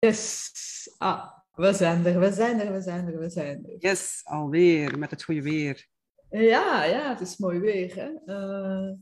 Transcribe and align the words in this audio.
Yes. 0.00 0.94
Ah, 0.98 1.30
we 1.54 1.72
zijn 1.72 2.06
er, 2.06 2.20
we 2.20 2.32
zijn 2.32 2.60
er, 2.60 2.72
we 2.72 2.80
zijn 2.80 3.06
er, 3.06 3.18
we 3.18 3.30
zijn 3.30 3.66
er. 3.66 3.76
Yes, 3.78 4.20
alweer, 4.24 4.98
met 4.98 5.10
het 5.10 5.22
goede 5.22 5.42
weer. 5.42 5.86
Ja, 6.30 6.84
ja, 6.84 7.08
het 7.08 7.20
is 7.20 7.36
mooi 7.36 7.58
weer. 7.58 7.94
Hè? 7.94 8.10
Uh, 8.26 8.92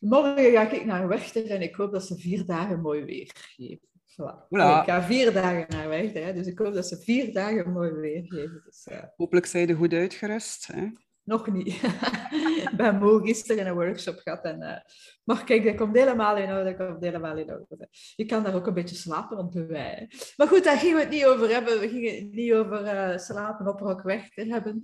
morgen 0.00 0.52
ga 0.52 0.70
ik 0.70 0.84
naar 0.84 1.08
Wechter 1.08 1.50
en 1.50 1.62
ik 1.62 1.74
hoop 1.74 1.92
dat 1.92 2.06
ze 2.06 2.16
vier 2.18 2.46
dagen 2.46 2.80
mooi 2.80 3.04
weer 3.04 3.30
geven. 3.34 3.88
Voilà. 4.06 4.48
Ik 4.48 4.84
ga 4.84 5.02
vier 5.02 5.32
dagen 5.32 5.66
naar 5.68 5.88
Wechter, 5.88 6.24
hè? 6.24 6.32
dus 6.32 6.46
ik 6.46 6.58
hoop 6.58 6.74
dat 6.74 6.86
ze 6.86 6.96
vier 6.96 7.32
dagen 7.32 7.72
mooi 7.72 7.90
weer 7.90 8.24
geven. 8.26 8.62
Dus, 8.64 8.86
uh... 8.92 9.02
Hopelijk 9.16 9.46
zijn 9.46 9.68
ze 9.68 9.74
goed 9.74 9.92
uitgerust. 9.92 10.66
Hè? 10.66 10.86
Nog 11.22 11.52
niet. 11.52 11.74
ben 12.82 12.98
moe 12.98 13.26
gisteren 13.26 13.66
een 13.66 13.74
workshop 13.74 14.18
gehad. 14.18 14.44
En, 14.44 14.62
uh, 14.62 14.76
maar 15.24 15.44
kijk, 15.44 15.64
dat 15.64 15.76
komt 15.76 15.96
helemaal 15.96 16.36
in 16.36 16.50
orde. 16.50 16.76
Dat 16.76 16.88
komt 16.88 17.04
helemaal 17.04 17.36
in 17.36 17.50
orde. 17.50 17.88
Je 18.16 18.24
kan 18.24 18.42
daar 18.42 18.54
ook 18.54 18.66
een 18.66 18.74
beetje 18.74 18.96
slapen 18.96 19.50
te 19.50 19.66
wij. 19.66 20.10
Maar 20.36 20.48
goed, 20.48 20.64
daar 20.64 20.78
gingen 20.78 20.96
we 20.96 21.02
het 21.02 21.10
niet 21.10 21.24
over 21.24 21.48
hebben. 21.48 21.80
We 21.80 21.88
gingen 21.88 22.14
het 22.14 22.32
niet 22.32 22.52
over 22.52 22.82
uh, 22.84 23.18
slapen 23.18 23.68
op 23.68 23.80
Rockweg 23.80 24.28
hebben. 24.34 24.80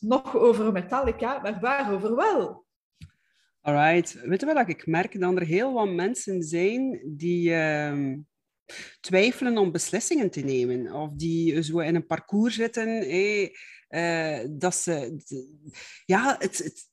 Nog 0.00 0.36
over 0.36 0.72
Metallica, 0.72 1.40
maar 1.40 1.60
waarover 1.60 2.16
wel? 2.16 2.64
Alright. 3.60 4.12
Weet 4.12 4.40
je 4.40 4.46
wat 4.46 4.68
ik 4.68 4.86
merk? 4.86 5.20
Dat 5.20 5.36
er 5.36 5.46
heel 5.46 5.72
wat 5.72 5.88
mensen 5.88 6.42
zijn 6.42 7.02
die... 7.16 7.50
Uh 7.50 8.14
twijfelen 9.00 9.58
om 9.58 9.72
beslissingen 9.72 10.30
te 10.30 10.40
nemen. 10.40 10.92
Of 10.92 11.10
die 11.12 11.62
zo 11.62 11.78
in 11.78 11.94
een 11.94 12.06
parcours 12.06 12.54
zitten. 12.54 13.14
Uh, 13.88 14.44
dat 14.50 14.74
ze, 14.74 15.16
ja, 16.04 16.36
het, 16.38 16.58
het, 16.58 16.88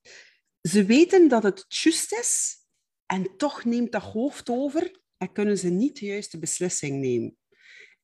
ze 0.61 0.85
weten 0.85 1.27
dat 1.27 1.43
het 1.43 1.65
juist 1.67 2.13
is 2.13 2.57
en 3.05 3.37
toch 3.37 3.65
neemt 3.65 3.91
dat 3.91 4.01
hoofd 4.01 4.49
over 4.49 4.99
en 5.17 5.31
kunnen 5.31 5.57
ze 5.57 5.69
niet 5.69 5.99
de 5.99 6.05
juiste 6.05 6.39
beslissing 6.39 6.99
nemen. 6.99 7.35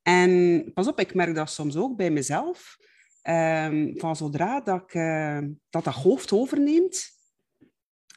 En 0.02 0.72
pas 0.74 0.86
op, 0.86 1.00
ik 1.00 1.14
merk 1.14 1.34
dat 1.34 1.50
soms 1.50 1.76
ook 1.76 1.96
bij 1.96 2.10
mezelf. 2.10 2.76
Um, 3.22 3.98
van 3.98 4.16
zodra 4.16 4.60
dat, 4.60 4.82
ik, 4.82 4.94
uh, 4.94 5.40
dat 5.70 5.84
dat 5.84 5.94
hoofd 5.94 6.32
overneemt, 6.32 7.10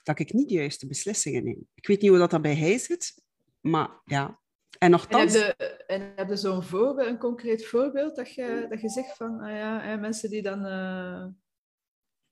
dat 0.04 0.20
ik 0.20 0.34
niet 0.34 0.50
de 0.50 0.54
juiste 0.54 0.88
beslissingen 0.88 1.44
neem. 1.44 1.68
Ik 1.76 1.88
weet 1.88 2.02
niet 2.02 2.10
hoe 2.10 2.20
dat, 2.20 2.32
dat 2.32 2.42
bij 2.42 2.56
hij 2.56 2.78
zit, 2.78 3.24
maar 3.62 4.02
ja, 4.06 4.40
en 4.78 4.92
nogthans... 4.92 5.34
En 5.34 5.46
heb 5.46 5.60
je, 5.60 5.84
en 5.86 6.14
heb 6.16 6.30
je 6.30 6.36
zo'n 6.36 6.64
voorbeeld, 6.64 7.08
een 7.08 7.18
concreet 7.18 7.66
voorbeeld 7.66 8.16
dat 8.16 8.34
je, 8.34 8.66
dat 8.70 8.82
je 8.82 8.90
zegt 8.90 9.18
van, 9.18 9.40
ah 9.40 9.50
ja, 9.50 9.96
mensen 9.96 10.30
die 10.30 10.42
dan 10.42 10.66
uh, 10.66 11.26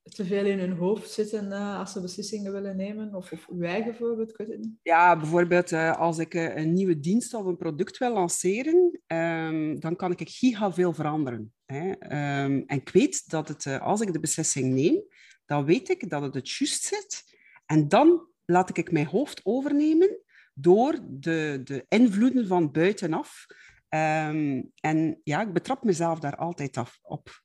te 0.09 0.25
veel 0.25 0.45
in 0.45 0.59
hun 0.59 0.77
hoofd 0.77 1.09
zitten 1.11 1.45
uh, 1.45 1.79
als 1.79 1.91
ze 1.91 2.01
beslissingen 2.01 2.51
willen 2.51 2.75
nemen? 2.77 3.15
Of, 3.15 3.31
of 3.31 3.47
uw 3.49 3.61
eigen 3.61 3.95
voorbeeld, 3.95 4.29
ik 4.29 4.37
weet 4.37 4.47
het 4.47 4.59
niet. 4.59 4.73
Ja, 4.81 5.17
bijvoorbeeld 5.17 5.71
uh, 5.71 5.97
als 5.97 6.17
ik 6.17 6.33
een 6.33 6.73
nieuwe 6.73 6.99
dienst 6.99 7.33
of 7.33 7.45
een 7.45 7.57
product 7.57 7.97
wil 7.97 8.13
lanceren, 8.13 8.99
um, 9.07 9.79
dan 9.79 9.95
kan 9.95 10.11
ik 10.11 10.29
giga 10.29 10.73
veel 10.73 10.93
veranderen. 10.93 11.53
Hè? 11.65 11.89
Um, 11.89 12.63
en 12.65 12.77
ik 12.77 12.89
weet 12.89 13.29
dat 13.29 13.47
het, 13.47 13.79
als 13.79 14.01
ik 14.01 14.13
de 14.13 14.19
beslissing 14.19 14.73
neem, 14.73 15.03
dan 15.45 15.65
weet 15.65 15.89
ik 15.89 16.09
dat 16.09 16.21
het 16.21 16.33
het 16.33 16.49
juist 16.49 16.83
zit. 16.83 17.37
En 17.65 17.87
dan 17.87 18.27
laat 18.45 18.77
ik 18.77 18.91
mijn 18.91 19.05
hoofd 19.05 19.41
overnemen 19.43 20.21
door 20.53 20.99
de, 21.07 21.61
de 21.63 21.85
invloeden 21.87 22.47
van 22.47 22.71
buitenaf. 22.71 23.45
Um, 23.89 24.71
en 24.75 25.21
ja, 25.23 25.41
ik 25.41 25.53
betrap 25.53 25.83
mezelf 25.83 26.19
daar 26.19 26.35
altijd 26.35 26.77
af 26.77 26.99
op. 27.01 27.41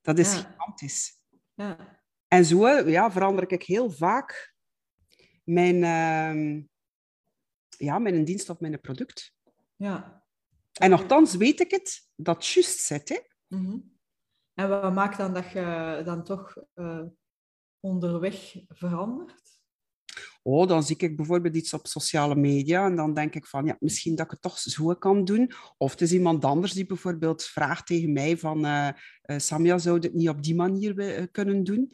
Dat 0.00 0.18
is 0.18 0.32
ja. 0.32 0.38
gigantisch. 0.38 1.22
Ja. 1.54 2.02
En 2.34 2.44
zo 2.44 2.68
ja, 2.68 3.10
verander 3.10 3.52
ik 3.52 3.62
heel 3.62 3.90
vaak 3.90 4.54
mijn, 5.44 5.76
uh, 5.76 6.62
ja, 7.68 7.98
mijn 7.98 8.24
dienst 8.24 8.50
of 8.50 8.60
mijn 8.60 8.80
product. 8.80 9.34
Ja. 9.76 10.24
En 10.72 10.90
nogthans 10.90 11.34
weet 11.34 11.60
ik 11.60 11.70
het, 11.70 12.08
dat 12.16 12.46
juist 12.46 12.78
zit. 12.78 13.08
Hè? 13.08 13.18
Mm 13.48 13.66
-hmm. 13.66 13.92
En 14.54 14.68
wat 14.68 14.94
maakt 14.94 15.16
dan 15.16 15.34
dat 15.34 15.50
je 15.50 16.02
dan 16.04 16.24
toch 16.24 16.56
uh, 16.74 17.02
onderweg 17.80 18.56
verandert? 18.68 19.42
Oh, 20.42 20.68
dan 20.68 20.82
zie 20.82 20.96
ik 20.96 21.16
bijvoorbeeld 21.16 21.56
iets 21.56 21.72
op 21.72 21.86
sociale 21.86 22.34
media 22.34 22.86
en 22.86 22.96
dan 22.96 23.14
denk 23.14 23.34
ik 23.34 23.46
van, 23.46 23.66
ja, 23.66 23.76
misschien 23.80 24.14
dat 24.14 24.24
ik 24.24 24.30
het 24.30 24.42
toch 24.42 24.58
zo 24.58 24.94
kan 24.94 25.24
doen. 25.24 25.52
Of 25.76 25.90
het 25.90 26.00
is 26.00 26.12
iemand 26.12 26.44
anders 26.44 26.72
die 26.72 26.86
bijvoorbeeld 26.86 27.44
vraagt 27.44 27.86
tegen 27.86 28.12
mij 28.12 28.38
van, 28.38 28.64
uh, 28.64 28.88
uh, 29.26 29.38
Samia, 29.38 29.78
zou 29.78 29.98
het 29.98 30.14
niet 30.14 30.28
op 30.28 30.42
die 30.42 30.54
manier 30.54 31.28
kunnen 31.30 31.64
doen? 31.64 31.92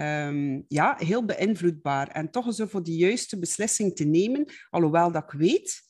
Um, 0.00 0.64
ja, 0.68 0.96
heel 0.98 1.24
beïnvloedbaar. 1.24 2.08
En 2.08 2.30
toch 2.30 2.54
zo 2.54 2.66
voor 2.66 2.82
de 2.82 2.96
juiste 2.96 3.38
beslissing 3.38 3.96
te 3.96 4.04
nemen, 4.04 4.44
alhoewel 4.70 5.12
dat 5.12 5.22
ik 5.22 5.30
weet 5.30 5.82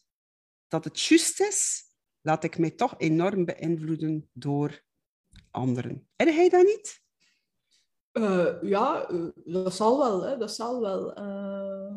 dat 0.69 0.85
het 0.85 1.01
juist 1.01 1.41
is, 1.41 1.85
laat 2.21 2.45
ik 2.45 2.59
mij 2.59 2.71
toch 2.71 2.95
enorm 2.99 3.45
beïnvloeden 3.45 4.29
door 4.33 4.83
anderen. 5.51 6.09
Heb 6.17 6.29
jij 6.29 6.49
dat 6.49 6.65
niet? 6.65 7.03
Uh, 8.13 8.63
ja, 8.63 9.11
dat 9.45 9.75
zal 9.75 9.99
wel. 9.99 10.23
Hè. 10.23 10.37
Dat 10.37 10.55
zal 10.55 10.81
wel. 10.81 11.19
Uh... 11.19 11.95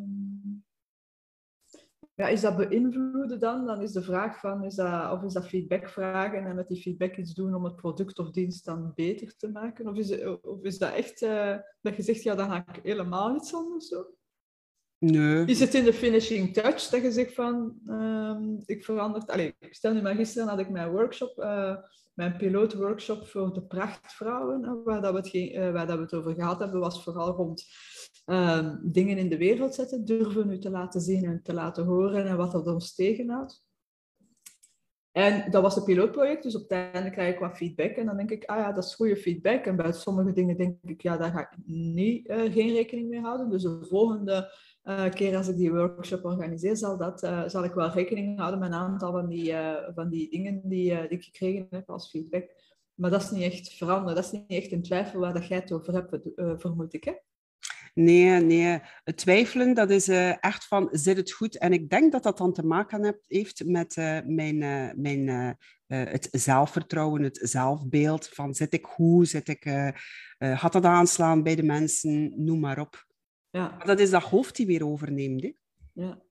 Ja, 2.15 2.27
is 2.27 2.41
dat 2.41 2.57
beïnvloeden 2.57 3.39
dan? 3.39 3.65
Dan 3.65 3.81
is 3.81 3.91
de 3.91 4.01
vraag 4.01 4.39
van, 4.39 4.63
is 4.63 4.75
dat, 4.75 5.11
of 5.11 5.23
is 5.23 5.33
dat 5.33 5.47
feedback 5.47 5.89
vragen 5.89 6.45
en 6.45 6.55
met 6.55 6.67
die 6.67 6.81
feedback 6.81 7.15
iets 7.15 7.33
doen 7.33 7.55
om 7.55 7.63
het 7.63 7.75
product 7.75 8.19
of 8.19 8.31
dienst 8.31 8.65
dan 8.65 8.91
beter 8.95 9.35
te 9.37 9.51
maken? 9.51 9.87
Of 9.87 9.97
is, 9.97 10.23
of 10.41 10.63
is 10.63 10.77
dat 10.77 10.93
echt 10.93 11.21
uh, 11.21 11.57
dat 11.81 11.95
je 11.95 12.01
zegt, 12.01 12.23
ja, 12.23 12.35
dan 12.35 12.49
ga 12.49 12.65
ik 12.67 12.83
helemaal 12.83 13.35
iets 13.35 13.53
anders 13.53 13.89
doen? 13.89 14.05
Nee. 14.97 15.45
Is 15.45 15.59
het 15.59 15.73
in 15.73 15.83
de 15.83 15.93
finishing 15.93 16.53
touch 16.53 16.89
dat 16.89 17.01
je 17.01 17.11
zegt 17.11 17.33
van, 17.33 17.73
ik 18.65 18.83
verander... 18.83 19.25
Allee, 19.25 19.55
stel 19.59 19.93
nu 19.93 20.01
maar, 20.01 20.15
gisteren 20.15 20.47
had 20.47 20.59
ik 20.59 20.69
mijn 20.69 20.91
workshop 20.91 21.35
mijn 22.13 22.37
pilootworkshop 22.37 23.27
voor 23.27 23.53
de 23.53 23.61
prachtvrouwen, 23.61 24.83
waar, 24.83 25.01
dat 25.01 25.11
we 25.11 25.17
het, 25.17 25.33
uh, 25.33 25.71
waar 25.71 25.87
dat 25.87 25.95
we 25.95 26.03
het 26.03 26.13
over 26.13 26.33
gehad 26.33 26.59
hebben, 26.59 26.79
was 26.79 27.03
vooral 27.03 27.35
rond 27.35 27.65
uh, 28.25 28.75
dingen 28.81 29.17
in 29.17 29.29
de 29.29 29.37
wereld 29.37 29.75
zetten, 29.75 30.05
durven 30.05 30.47
nu 30.47 30.59
te 30.59 30.69
laten 30.69 31.01
zien 31.01 31.25
en 31.25 31.41
te 31.43 31.53
laten 31.53 31.85
horen 31.85 32.25
en 32.25 32.37
wat 32.37 32.51
dat 32.51 32.67
ons 32.67 32.95
tegenhoudt. 32.95 33.63
En 35.11 35.51
dat 35.51 35.61
was 35.61 35.75
een 35.75 35.83
pilootproject, 35.83 36.43
dus 36.43 36.55
op 36.55 36.61
het 36.61 36.71
einde 36.71 37.09
krijg 37.09 37.33
ik 37.33 37.39
wat 37.39 37.57
feedback. 37.57 37.95
En 37.95 38.05
dan 38.05 38.17
denk 38.17 38.31
ik, 38.31 38.45
ah 38.45 38.57
ja, 38.57 38.71
dat 38.71 38.83
is 38.83 38.95
goede 38.95 39.17
feedback. 39.17 39.65
En 39.65 39.75
bij 39.75 39.91
sommige 39.91 40.33
dingen 40.33 40.57
denk 40.57 40.77
ik, 40.83 41.01
ja, 41.01 41.17
daar 41.17 41.31
ga 41.31 41.39
ik 41.39 41.57
niet, 41.65 42.27
uh, 42.27 42.53
geen 42.53 42.73
rekening 42.73 43.09
mee 43.09 43.21
houden. 43.21 43.49
Dus 43.49 43.61
de 43.61 43.85
volgende 43.89 44.51
uh, 44.83 45.09
keer 45.09 45.37
als 45.37 45.47
ik 45.47 45.57
die 45.57 45.71
workshop 45.71 46.25
organiseer, 46.25 46.77
zal, 46.77 46.97
dat, 46.97 47.23
uh, 47.23 47.43
zal 47.47 47.63
ik 47.63 47.73
wel 47.73 47.91
rekening 47.91 48.39
houden 48.39 48.59
met 48.59 48.69
een 48.69 48.77
aantal 48.77 49.11
van 49.11 49.27
die, 49.27 49.51
uh, 49.51 49.75
van 49.95 50.09
die 50.09 50.29
dingen 50.29 50.61
die, 50.63 50.91
ik 50.91 51.23
gekregen 51.23 51.67
heb 51.69 51.89
als 51.89 52.09
feedback. 52.09 52.49
Maar 52.93 53.09
dat 53.09 53.21
is 53.21 53.31
niet 53.31 53.51
echt 53.51 53.73
veranderen. 53.73 54.15
Dat 54.15 54.25
is 54.25 54.31
niet 54.31 54.43
echt 54.47 54.71
een 54.71 54.81
twijfel 54.81 55.19
waar 55.19 55.33
dat 55.33 55.47
jij 55.47 55.57
het 55.57 55.71
over 55.71 55.93
hebt, 55.93 56.29
vermoed 56.61 56.93
ik. 56.93 57.03
Hè? 57.03 57.13
Nee, 57.93 58.39
nee. 58.39 58.79
Het 59.03 59.17
twijfelen, 59.17 59.73
dat 59.73 59.89
is 59.89 60.07
echt 60.39 60.67
van, 60.67 60.89
zit 60.91 61.17
het 61.17 61.31
goed? 61.31 61.57
En 61.57 61.73
ik 61.73 61.89
denk 61.89 62.11
dat 62.11 62.23
dat 62.23 62.37
dan 62.37 62.53
te 62.53 62.65
maken 62.65 63.19
heeft 63.27 63.65
met 63.65 63.95
mijn, 64.25 64.57
mijn, 65.01 65.57
het 65.87 66.27
zelfvertrouwen, 66.31 67.21
het 67.21 67.39
zelfbeeld. 67.41 68.27
Van, 68.27 68.53
zit 68.53 68.73
ik 68.73 68.85
goed? 68.85 69.29
Zit 69.29 69.47
ik, 69.47 69.93
had 70.37 70.73
dat 70.73 70.85
aanslaan 70.85 71.43
bij 71.43 71.55
de 71.55 71.63
mensen? 71.63 72.33
Noem 72.35 72.59
maar 72.59 72.79
op. 72.79 73.05
Ja. 73.53 73.77
Dat 73.83 73.99
is 73.99 74.09
dat 74.09 74.23
hoofd 74.23 74.55
die 74.55 74.65
weer 74.65 74.85
overneemt. 74.87 75.41
Hè? 75.41 75.53
Ja. 75.93 76.21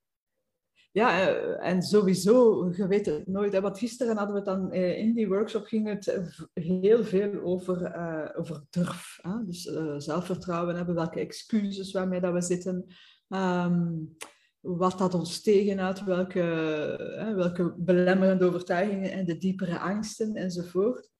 Ja, 0.93 1.29
eh, 1.29 1.69
en 1.71 1.83
sowieso, 1.83 2.69
je 2.77 2.87
weet 2.87 3.07
het 3.07 3.27
nooit. 3.27 3.53
Hè, 3.53 3.61
want 3.61 3.79
gisteren 3.79 4.17
hadden 4.17 4.35
we 4.35 4.41
het 4.41 4.59
dan 4.59 4.73
eh, 4.73 4.99
in 4.99 5.15
die 5.15 5.29
workshop 5.29 5.65
ging 5.65 5.89
het 5.89 6.35
heel 6.55 7.05
veel 7.05 7.41
over, 7.41 7.97
uh, 7.97 8.29
over 8.41 8.65
durf. 8.71 9.19
Hè? 9.23 9.45
Dus 9.45 9.67
uh, 9.67 9.95
zelfvertrouwen 9.97 10.77
hebben, 10.77 10.95
welke 10.95 11.21
excuses 11.21 11.93
waarmee 11.93 12.21
dat 12.21 12.33
we 12.33 12.41
zitten, 12.41 12.87
um, 13.29 14.17
wat 14.61 14.99
dat 14.99 15.15
ons 15.15 15.43
tegenhoudt, 15.43 16.05
welke, 16.05 16.43
welke 17.37 17.75
belemmerende 17.77 18.45
overtuigingen 18.45 19.13
en 19.13 19.25
de 19.25 19.39
diepere 19.39 19.79
angsten 19.79 20.35
enzovoort. 20.35 21.12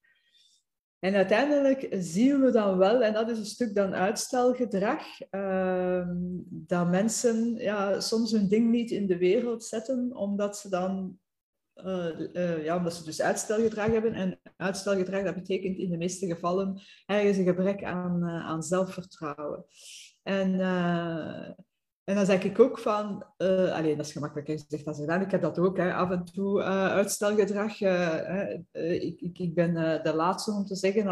En 1.03 1.15
uiteindelijk 1.15 1.87
zien 1.91 2.41
we 2.41 2.51
dan 2.51 2.77
wel, 2.77 3.01
en 3.01 3.13
dat 3.13 3.29
is 3.29 3.37
een 3.37 3.45
stuk 3.45 3.75
dan 3.75 3.93
uitstelgedrag, 3.93 5.05
uh, 5.31 6.07
dat 6.49 6.89
mensen 6.89 7.55
ja, 7.55 7.99
soms 7.99 8.31
hun 8.31 8.47
ding 8.47 8.71
niet 8.71 8.91
in 8.91 9.07
de 9.07 9.17
wereld 9.17 9.63
zetten, 9.63 10.15
omdat 10.15 10.57
ze 10.57 10.69
dan 10.69 11.19
uh, 11.75 12.19
uh, 12.33 12.63
ja, 12.63 12.77
omdat 12.77 12.93
ze 12.93 13.03
dus 13.03 13.21
uitstelgedrag 13.21 13.91
hebben. 13.91 14.13
En 14.13 14.39
uitstelgedrag, 14.57 15.23
dat 15.23 15.35
betekent 15.35 15.77
in 15.77 15.89
de 15.89 15.97
meeste 15.97 16.25
gevallen 16.25 16.81
ergens 17.05 17.37
een 17.37 17.45
gebrek 17.45 17.83
aan, 17.83 18.23
uh, 18.23 18.45
aan 18.45 18.63
zelfvertrouwen. 18.63 19.65
En 20.21 20.59
en 22.03 22.15
dan 22.15 22.25
zeg 22.25 22.43
ik 22.43 22.59
ook 22.59 22.79
van, 22.79 23.25
uh, 23.37 23.73
alleen 23.73 23.97
dat 23.97 24.05
is 24.05 24.11
gemakkelijker 24.11 24.59
gezegd 24.59 24.85
dan 24.85 24.95
gedaan, 24.95 25.21
ik 25.21 25.31
heb 25.31 25.41
dat 25.41 25.59
ook, 25.59 25.77
hè, 25.77 25.93
af 25.93 26.09
en 26.11 26.23
toe 26.23 26.59
uh, 26.59 26.87
uitstelgedrag. 26.87 27.81
Uh, 27.81 28.51
ik, 28.71 29.21
ik, 29.21 29.39
ik 29.39 29.53
ben 29.53 29.73
de 30.03 30.13
laatste 30.15 30.51
om 30.51 30.65
te 30.65 30.75
zeggen, 30.75 31.05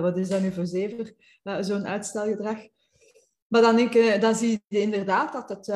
wat 0.00 0.18
is 0.18 0.28
dat 0.28 0.40
nu 0.40 0.52
voor 0.52 0.66
zever, 0.66 1.14
zo'n 1.60 1.86
uitstelgedrag. 1.86 2.58
Maar 3.46 3.62
dan, 3.62 3.90
dan 4.20 4.34
zie 4.34 4.62
je 4.68 4.80
inderdaad 4.80 5.32
dat 5.32 5.48
het... 5.48 5.66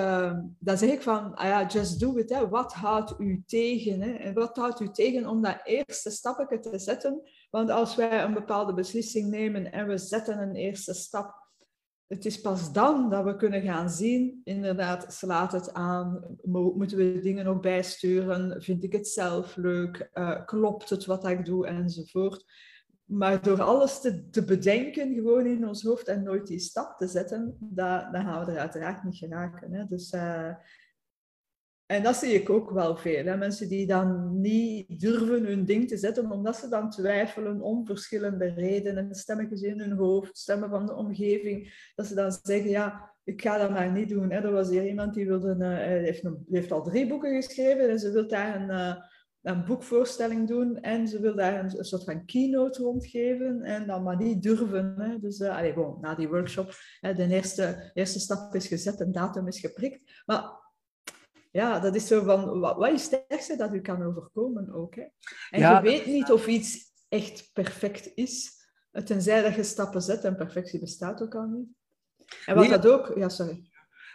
Dan 0.59 0.79
zeg 0.79 0.91
ik 0.91 1.03
van, 1.03 1.35
ah 1.35 1.47
ja, 1.47 1.67
just 1.67 2.01
do 2.01 2.17
it. 2.17 2.31
Hè. 2.31 2.49
Wat 2.49 2.73
houdt 2.73 3.15
u 3.19 3.43
tegen? 3.47 4.01
Hè? 4.01 4.13
En 4.13 4.35
wat 4.35 4.57
houdt 4.57 4.81
u 4.81 4.91
tegen 4.91 5.27
om 5.27 5.43
dat 5.43 5.61
eerste 5.65 6.11
stapje 6.11 6.59
te 6.59 6.79
zetten? 6.79 7.23
Want 7.51 7.71
als 7.71 7.97
wij 7.97 8.23
een 8.23 8.35
bepaalde 8.35 8.75
beslissing 8.75 9.31
nemen 9.31 9.73
en 9.73 9.87
we 9.87 9.99
zetten 9.99 10.39
een 10.39 10.55
eerste 10.55 10.95
stap 10.95 11.48
het 12.09 12.25
is 12.25 12.41
pas 12.41 12.73
dan 12.73 13.11
dat 13.11 13.25
we 13.25 13.37
kunnen 13.37 13.63
gaan 13.63 13.91
zien, 13.91 14.41
inderdaad, 14.45 15.15
slaat 15.15 15.53
het 15.53 15.73
aan, 15.73 16.37
moeten 16.45 16.97
we 16.97 17.21
dingen 17.21 17.45
nog 17.45 17.61
bijsturen, 17.61 18.63
vind 18.63 18.85
ik 18.85 18.93
het 18.93 19.09
zelf 19.09 19.57
leuk, 19.57 20.11
uh, 20.15 20.45
klopt 20.45 20.91
het 20.91 21.05
wat 21.05 21.27
ik 21.27 21.45
doe, 21.45 21.67
enzovoort. 21.67 22.45
Maar 23.05 23.43
door 23.43 23.63
alles 23.63 24.01
te, 24.01 24.45
bedenken 24.47 25.15
gewoon 25.15 25.47
in 25.47 25.69
ons 25.69 25.83
hoofd 25.83 26.09
en 26.09 26.23
nooit 26.23 26.47
die 26.47 26.59
stap 26.59 26.99
te 26.99 27.07
zetten, 27.07 27.57
dan 27.59 28.13
gaan 28.13 28.45
we 28.45 28.53
er 28.53 28.59
uiteraard 28.59 29.05
niet 29.05 29.17
geraken. 29.17 29.73
Hè? 29.73 29.85
Dus 29.85 30.13
uh, 30.13 30.55
en 31.89 32.03
dat 32.03 32.17
zie 32.17 32.33
ik 32.33 32.51
ook 32.51 32.71
wel 32.71 32.97
veel. 32.97 33.25
Hè? 33.25 33.37
Mensen 33.37 33.69
die 33.69 33.87
dan 33.87 34.41
niet 34.41 35.01
durven 35.01 35.45
hun 35.45 35.65
ding 35.65 35.89
te 35.89 35.97
zetten, 35.97 36.31
omdat 36.31 36.57
ze 36.57 36.69
dan 36.69 36.91
twijfelen 36.91 37.61
om 37.61 37.87
verschillende 37.87 38.53
redenen. 38.55 39.15
Stemmetjes 39.15 39.61
in 39.63 39.81
hun 39.81 39.93
hoofd, 39.93 40.39
stemmen 40.39 40.71
van 40.71 40.87
de 40.87 40.95
omgeving. 40.95 41.91
Dat 41.95 42.07
ze 42.07 42.15
dan 42.15 42.39
zeggen, 42.43 42.71
ja, 42.71 43.15
ik 43.25 43.43
ga 43.43 43.59
dat 43.59 43.71
maar 43.71 43.93
niet 43.93 44.09
doen. 44.09 44.31
Hè? 44.31 44.41
Er 44.41 44.53
was 44.53 44.69
hier 44.69 44.87
iemand 44.87 45.15
die 45.15 45.27
wilde, 45.27 45.57
uh, 45.59 45.77
heeft, 45.77 46.23
heeft, 46.51 46.73
al 46.73 46.83
drie 46.83 47.07
boeken 47.07 47.43
geschreven 47.43 47.91
en 47.91 47.99
ze 47.99 48.13
wil 48.13 48.29
daar 48.29 48.61
een, 48.61 48.71
uh, 48.71 48.95
een 49.43 49.65
boekvoorstelling 49.65 50.49
doen. 50.49 50.81
En 50.81 51.09
ze 51.09 51.21
wil 51.21 51.35
daar 51.35 51.65
een, 51.65 51.85
soort 51.85 52.05
van 52.05 52.25
keynote 52.25 52.83
rondgeven 52.83 53.63
en 53.63 53.87
dan 53.87 54.03
maar 54.03 54.17
niet 54.17 54.43
durven. 54.43 54.95
Hè? 54.99 55.19
Dus 55.19 55.41
uh, 55.41 55.57
allez, 55.57 55.75
bon, 55.75 56.01
na 56.01 56.15
die 56.15 56.29
workshop, 56.29 56.75
de 57.01 57.27
eerste, 57.29 57.91
eerste 57.95 58.21
stap 58.21 58.55
is 58.55 58.67
gezet, 58.67 59.01
een 59.01 59.13
datum 59.13 59.47
is 59.47 59.61
geprikt. 59.61 60.23
Maar 60.27 60.67
ja, 61.59 61.79
dat 61.79 61.95
is 61.95 62.07
zo 62.07 62.23
van, 62.23 62.61
wat, 62.61 62.77
wat 62.77 62.93
is 62.93 63.03
het 63.03 63.23
sterkste 63.25 63.57
dat 63.57 63.75
u 63.75 63.81
kan 63.81 64.03
overkomen 64.03 64.73
ook. 64.73 64.95
Hè? 64.95 65.05
En 65.51 65.61
je 65.75 65.81
weet 65.83 66.07
niet 66.07 66.31
of 66.31 66.47
iets 66.47 66.93
echt 67.09 67.51
perfect 67.53 68.11
is, 68.15 68.53
tenzij 69.05 69.43
dat 69.43 69.55
je 69.55 69.63
stappen 69.63 70.03
zet 70.03 70.25
en 70.25 70.37
perfectie 70.37 70.81
bestaat 70.81 71.23
ook 71.23 71.35
al 71.35 71.47
niet. 71.47 71.69
En 72.47 72.55
wat 72.55 72.69
dat 72.69 72.87
ook... 72.87 73.13
Ja, 73.17 73.29
sorry. 73.29 73.71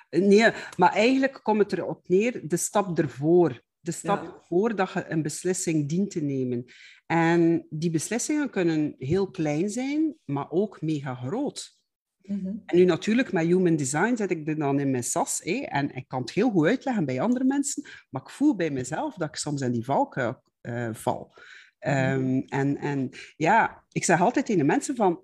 Nee, 0.10 0.52
maar 0.78 0.94
eigenlijk 0.94 1.40
komt 1.44 1.60
het 1.60 1.74
erop 1.74 2.08
neer, 2.08 2.48
de 2.48 2.58
stap 2.58 2.98
ervoor. 2.98 3.62
De 3.80 3.92
stap 3.92 4.24
ja. 4.24 4.38
voordat 4.48 4.92
je 4.92 5.10
een 5.10 5.22
beslissing 5.22 5.90
dient 5.90 6.12
te 6.12 6.22
nemen. 6.22 6.66
En 7.06 7.66
die 7.70 7.90
beslissingen 7.90 8.50
kunnen 8.50 8.96
heel 8.98 9.32
klein 9.32 9.70
zijn, 9.70 10.16
maar 10.26 10.52
ook 10.52 10.82
mega 10.82 11.16
groot. 11.16 11.82
Mhm. 12.24 12.48
En 12.66 12.78
nu 12.78 12.86
natuurlijk, 12.86 13.32
met 13.32 13.46
human 13.46 13.76
design 13.76 14.16
zet 14.16 14.32
ik 14.32 14.48
er 14.48 14.58
dan 14.58 14.80
in 14.80 14.92
mijn 14.92 15.04
sas. 15.04 15.40
Hé, 15.44 15.60
en 15.60 15.96
ik 15.96 16.08
kan 16.08 16.22
het 16.22 16.32
heel 16.32 16.50
goed 16.50 16.68
uitleggen 16.68 17.06
bij 17.06 17.22
andere 17.22 17.46
mensen, 17.46 17.84
maar 18.10 18.22
ik 18.22 18.30
voel 18.30 18.56
bij 18.56 18.72
mezelf 18.72 19.16
dat 19.16 19.28
ik 19.28 19.36
soms 19.36 19.62
in 19.62 19.72
die 19.72 19.86
valkuil 19.86 20.44
uh, 20.62 20.94
val. 20.94 21.34
Um, 21.80 22.44
en, 22.48 22.78
en 22.78 23.10
ja, 23.36 23.86
ik 23.92 24.04
zeg 24.04 24.22
altijd 24.22 24.46
tegen 24.46 24.62
de 24.62 24.68
mensen 24.68 24.96
van, 24.96 25.24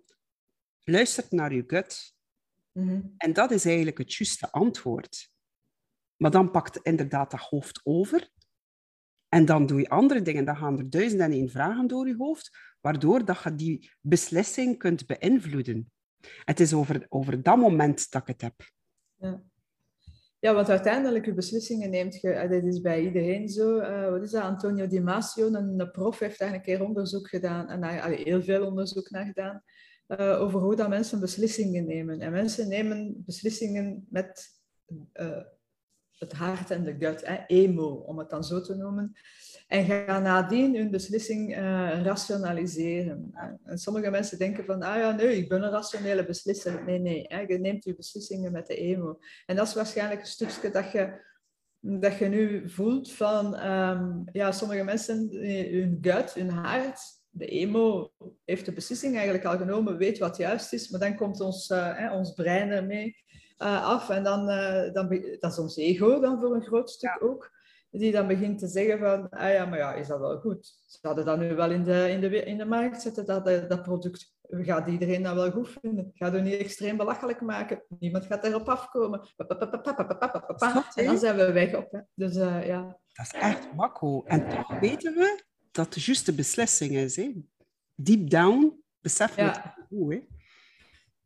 luister 0.84 1.26
naar 1.30 1.54
je 1.54 1.64
gut. 1.68 2.14
Mm 2.72 3.14
En 3.18 3.34
dat 3.34 3.52
is 3.52 3.66
eigenlijk 3.66 3.98
het 3.98 4.14
juiste 4.14 4.52
antwoord. 4.52 5.32
Maar 6.16 6.32
dan 6.32 6.52
pakt 6.52 6.80
inderdaad 6.82 7.32
dat 7.32 7.40
hoofd 7.40 7.82
over. 7.84 8.30
En 9.28 9.46
dan 9.46 9.66
doe 9.66 9.80
je 9.80 9.90
andere 9.90 10.22
dingen. 10.22 10.46
Dan 10.46 10.58
gaan 10.58 10.78
er 10.78 10.90
duizend 10.90 11.22
en 11.22 11.32
één 11.32 11.50
vragen 11.50 11.88
door 11.88 12.08
je 12.08 12.16
hoofd, 12.16 12.58
waardoor 12.82 13.26
dat 13.26 13.44
je 13.44 13.56
die 13.56 13.92
beslissing 14.02 14.78
kunt 14.78 15.06
beïnvloeden. 15.06 15.92
Het 16.44 16.60
is 16.60 16.74
over, 16.74 17.06
over 17.10 17.44
dat 17.44 17.58
moment 17.58 18.12
dat 18.12 18.22
ik 18.22 18.28
het 18.28 18.42
heb. 18.42 18.54
Ja. 19.16 19.44
Ja, 20.40 20.54
want 20.54 20.70
uiteindelijk 20.70 21.26
je 21.26 21.34
beslissingen 21.34 21.90
neemt 21.90 22.22
je, 22.22 22.48
dit 22.50 22.66
is 22.66 22.82
bij 22.82 23.02
iedereen 23.02 23.50
zo. 23.50 23.78
Uh, 23.78 24.10
wat 24.10 24.24
is 24.24 24.32
dat? 24.32 24.44
Antonio 24.44 24.88
Di 24.88 25.00
Masio, 25.00 25.54
een, 25.54 25.92
prof, 25.92 26.20
heeft 26.20 26.40
daar 26.40 26.54
een 26.54 26.62
keer 26.62 26.84
onderzoek 26.84 27.28
gedaan, 27.28 27.70
en 27.70 27.82
daar 27.82 28.02
allee, 28.02 28.24
heel 28.24 28.44
veel 28.44 28.66
onderzoek 28.66 29.10
naar 29.10 29.26
gedaan, 29.26 29.64
uh, 30.08 30.42
over 30.42 30.60
hoe 30.60 30.76
dat 30.76 30.90
mensen 30.90 31.20
beslissingen 31.20 31.86
nemen. 31.86 32.20
En 32.20 32.32
mensen 32.32 32.68
nemen 32.68 33.24
beslissingen 33.26 34.08
met 34.10 34.48
het 36.20 36.34
hart 36.34 36.72
en 36.72 36.84
de 36.84 36.96
gut, 37.00 37.26
hè, 37.26 37.38
emo, 37.48 37.88
om 37.88 38.20
het 38.20 38.30
dan 38.30 38.44
zo 38.44 38.62
te 38.62 38.76
noemen. 38.76 39.14
En 39.68 39.86
gaan 39.86 40.24
nadien 40.24 40.76
hun 40.76 40.92
beslissing 40.92 41.58
uh, 41.58 42.02
rationaliseren. 42.04 43.32
En 43.64 43.78
sommige 43.78 44.10
mensen 44.10 44.38
denken 44.38 44.66
van, 44.66 44.82
ah 44.82 44.98
ja, 44.98 45.12
nee, 45.12 45.38
ik 45.38 45.50
ben 45.50 45.64
een 45.64 45.72
rationele 45.72 46.26
beslisser. 46.26 46.84
Nee, 46.86 47.00
nee, 47.00 47.26
hè, 47.28 47.40
je 47.40 47.60
neemt 47.60 47.84
je 47.84 47.96
beslissingen 47.96 48.52
met 48.52 48.68
de 48.68 48.76
emo. 48.76 49.20
En 49.46 49.56
dat 49.56 49.68
is 49.68 49.74
waarschijnlijk 49.74 50.20
een 50.20 50.28
stukje 50.28 50.70
dat 50.70 50.92
je, 50.92 51.26
dat 51.80 52.18
je 52.18 52.26
nu 52.26 52.70
voelt 52.70 53.12
van, 53.12 53.66
um, 53.66 54.24
ja, 54.32 54.52
sommige 54.52 54.84
mensen, 54.84 55.30
eh, 55.30 55.72
hun 55.72 55.98
gut, 56.02 56.34
hun 56.34 56.50
hart, 56.50 57.00
de 57.30 57.46
emo 57.46 58.12
heeft 58.46 58.66
de 58.66 58.74
beslissing 58.74 59.16
eigenlijk 59.16 59.46
al 59.46 59.58
genomen, 59.58 59.98
weet 59.98 60.18
wat 60.18 60.38
juist 60.38 60.74
is, 60.74 60.90
maar 60.90 61.00
dan 61.00 61.16
komt 61.16 61.40
ons, 61.40 61.70
uh, 61.70 62.12
ons 62.14 62.34
brein 62.34 62.70
ermee 62.70 63.16
uh, 63.60 63.86
af 63.86 64.10
en 64.10 64.24
dan, 64.24 64.50
uh, 64.50 64.94
dan, 64.94 65.10
dat 65.40 65.52
is 65.52 65.60
ons 65.60 65.78
ego 65.78 66.20
dan 66.20 66.40
voor 66.40 66.56
een 66.56 66.66
groot 66.66 66.90
stuk 66.90 67.10
ja. 67.20 67.28
ook 67.28 67.52
die 67.92 68.12
dan 68.12 68.28
begint 68.28 68.60
te 68.60 68.68
zeggen 68.68 69.00
van, 69.00 69.30
ah 69.30 69.54
ja, 69.54 69.66
maar 69.66 69.78
ja, 69.78 69.94
is 69.94 70.08
dat 70.08 70.20
wel 70.20 70.40
goed? 70.40 70.76
Ze 70.88 71.00
hadden 71.02 71.26
dat 71.26 71.40
nu 71.40 71.56
wel 71.56 71.72
in 71.72 71.84
de, 71.84 72.10
in 72.10 72.22
de, 72.22 72.44
in 72.44 72.58
de 72.58 72.66
markt 72.66 73.02
zetten, 73.02 73.26
dat, 73.26 73.48
eh, 73.48 73.70
dat 73.70 73.84
product. 73.84 74.38
Gaat 74.52 74.88
iedereen 74.88 75.24
dat 75.24 75.34
wel 75.34 75.52
goed 75.52 75.70
vinden? 75.82 76.12
Gaat 76.14 76.34
u 76.34 76.42
niet 76.42 76.60
extreem 76.60 76.98
belachelijk 76.98 77.42
maken? 77.42 77.84
Niemand 78.00 78.26
gaat 78.26 78.44
erop 78.44 78.70
afkomen. 78.70 79.22
En 80.96 81.06
dan 81.06 81.18
zijn 81.18 81.36
we 81.36 81.52
weg 81.52 81.76
op. 81.76 81.92
Hè. 81.92 82.00
Dus 82.14 82.36
uh, 82.36 82.68
ja. 82.68 82.98
Dat 83.14 83.26
is 83.26 83.34
echt 83.34 83.74
makko. 83.76 84.24
En 84.24 84.50
toch 84.50 84.80
weten 84.80 85.14
we 85.14 85.44
dat 85.72 85.94
de 85.94 86.02
juiste 86.04 86.34
beslissing 86.34 86.92
is. 86.92 87.16
Hè? 87.16 87.34
Deep 87.96 88.30
down 88.30 88.84
beseffen 89.02 89.46
we 89.46 89.52
ja. 89.52 89.62
het 89.76 89.86
goed. 89.88 90.14
Hè? 90.14 90.20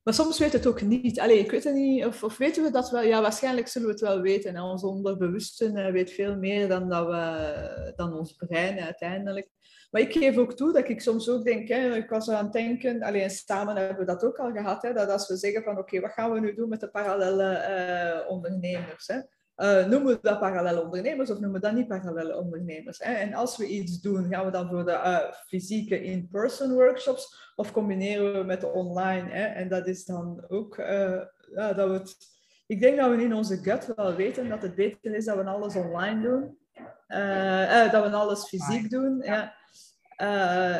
Maar 0.03 0.13
soms 0.13 0.39
weet 0.39 0.53
het 0.53 0.67
ook 0.67 0.81
niet. 0.81 1.19
Allee, 1.19 1.39
ik 1.39 1.51
weet 1.51 1.63
het 1.63 1.73
niet. 1.73 2.05
Of, 2.05 2.37
weten 2.37 2.63
we 2.63 2.71
dat 2.71 2.89
wel? 2.89 3.01
Ja, 3.01 3.21
waarschijnlijk 3.21 3.67
zullen 3.67 3.87
we 3.87 3.93
het 3.93 4.03
wel 4.03 4.21
weten. 4.21 4.55
En 4.55 4.61
ons 4.61 4.83
onderbewuste 4.83 5.65
uh, 5.65 5.91
weet 5.91 6.11
veel 6.11 6.37
meer 6.37 6.67
dan, 6.67 6.89
dat 6.89 7.07
we, 7.07 7.93
dan 7.95 8.13
ons 8.13 8.33
brein 8.33 8.79
uiteindelijk. 8.79 9.49
Maar 9.91 10.01
ik 10.01 10.13
geef 10.13 10.37
ook 10.37 10.53
toe 10.53 10.73
dat 10.73 10.89
ik 10.89 11.01
soms 11.01 11.29
ook 11.29 11.43
denk, 11.43 11.67
hè, 11.67 11.95
ik 11.95 12.09
was 12.09 12.29
aan 12.29 12.43
het 12.43 12.53
denken, 12.53 13.01
alleen 13.01 13.29
samen 13.29 13.75
hebben 13.75 13.97
we 13.97 14.05
dat 14.05 14.23
ook 14.23 14.37
al 14.37 14.51
gehad, 14.51 14.81
hè, 14.81 14.93
dat 14.93 15.09
als 15.09 15.27
we 15.27 15.37
zeggen 15.37 15.63
van 15.63 15.77
oké, 15.77 15.99
wat 15.99 16.11
gaan 16.11 16.31
we 16.31 16.39
nu 16.39 16.53
doen 16.53 16.69
met 16.69 16.79
de 16.79 16.89
parallele 16.89 17.65
uh, 18.23 18.31
ondernemers? 18.31 19.07
Hè? 19.07 19.19
Uh, 19.57 19.85
noemen 19.85 20.13
we 20.13 20.19
dat 20.21 20.39
parallele 20.39 20.83
ondernemers 20.83 21.29
of 21.29 21.39
noemen 21.39 21.61
we 21.61 21.67
dat 21.67 21.75
niet 21.75 21.87
parallele 21.87 22.37
ondernemers? 22.37 22.99
Hè? 22.99 23.13
En 23.13 23.33
als 23.33 23.57
we 23.57 23.67
iets 23.67 24.01
doen, 24.01 24.27
gaan 24.29 24.45
we 24.45 24.51
dan 24.51 24.69
voor 24.69 24.85
de 24.85 24.91
uh, 24.91 25.33
fysieke 25.47 26.03
in-person 26.03 26.73
workshops 26.73 27.51
of 27.55 27.71
combineren 27.71 28.33
we 28.33 28.43
met 28.43 28.61
de 28.61 28.67
online? 28.67 29.29
Hè? 29.29 29.43
En 29.43 29.69
dat 29.69 29.87
is 29.87 30.05
dan 30.05 30.45
ook 30.47 30.77
uh, 30.77 31.21
ja, 31.55 31.73
dat 31.73 31.89
we 31.89 31.93
het. 31.93 32.15
Ik 32.67 32.79
denk 32.79 32.97
dat 32.97 33.09
we 33.09 33.23
in 33.23 33.33
onze 33.33 33.57
gut 33.57 33.95
wel 33.95 34.15
weten 34.15 34.49
dat 34.49 34.61
het 34.61 34.75
beter 34.75 35.15
is 35.15 35.25
dat 35.25 35.37
we 35.37 35.43
alles 35.43 35.75
online 35.75 36.21
doen, 36.21 36.57
dat 37.91 38.03
we 38.03 38.09
alles 38.11 38.47
fysiek 38.47 38.89
doen. 38.89 39.21
Ja. 39.21 39.55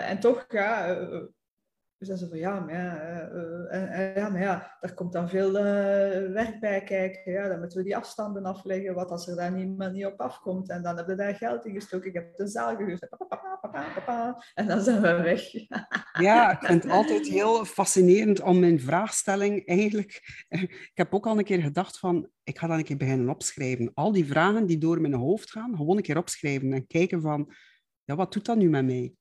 en 0.08 0.20
toch, 0.20 0.46
ja 0.50 0.98
dus 2.08 2.20
dan 2.20 2.30
van, 2.30 2.38
ja, 2.38 2.60
maar 2.60 2.74
ja, 2.74 3.30
uh, 3.32 4.16
ja, 4.16 4.30
maar 4.30 4.42
ja, 4.42 4.78
daar 4.80 4.94
komt 4.94 5.14
dan 5.14 5.30
veel 5.30 5.52
werk 6.32 6.60
bij 6.60 6.84
kijken. 6.84 7.32
Ja, 7.32 7.48
dan 7.48 7.60
moeten 7.60 7.78
we 7.78 7.84
die 7.84 7.98
afstanden 7.98 8.46
afleggen. 8.46 8.94
Wat 8.94 9.12
als 9.12 9.28
er 9.28 9.36
daar 9.36 9.52
niemand 9.52 9.94
niet 9.94 10.06
op 10.06 10.22
afkomt? 10.22 10.70
En 10.70 10.84
dan 10.84 10.96
hebben 10.96 11.16
we 11.16 11.24
daar 11.24 11.36
geld 11.36 11.66
in 11.66 11.74
gestoken. 11.74 12.08
Ik 12.08 12.14
heb 12.14 12.36
de 12.36 12.48
zaal 12.48 12.76
gehuurd. 12.76 13.08
En 14.54 14.68
dan 14.68 14.82
zijn 14.82 15.02
we 15.02 15.22
weg. 15.22 15.52
ja, 16.28 16.52
ik 16.52 16.68
vind 16.68 16.84
het 16.84 16.92
altijd 16.92 17.28
heel 17.28 17.66
fascinerend 17.66 18.42
om 18.42 18.60
mijn 18.60 18.80
vraagstelling 18.80 19.68
eigenlijk... 19.68 20.46
Ik 20.50 20.92
heb 20.94 21.14
ook 21.14 21.28
al 21.28 21.38
een 21.38 21.44
keer 21.44 21.62
gedacht 21.62 22.00
van, 22.00 22.30
ik 22.44 22.60
ga 22.60 22.68
dan 22.68 22.78
een 22.78 22.84
keer 22.84 22.98
beginnen 22.98 23.30
opschrijven. 23.30 23.92
Al 23.94 24.12
die 24.12 24.26
vragen 24.26 24.66
die 24.66 24.78
door 24.78 25.02
mijn 25.02 25.14
hoofd 25.14 25.52
gaan, 25.52 25.76
gewoon 25.76 25.98
een 25.98 26.04
keer 26.04 26.18
opschrijven 26.18 26.74
en 26.74 26.88
kijken 26.88 27.22
van, 27.22 27.54
ja, 28.04 28.16
wat 28.16 28.34
doet 28.34 28.46
dat 28.46 28.58
nu 28.58 28.70
met 28.70 28.86
mij? 28.86 29.14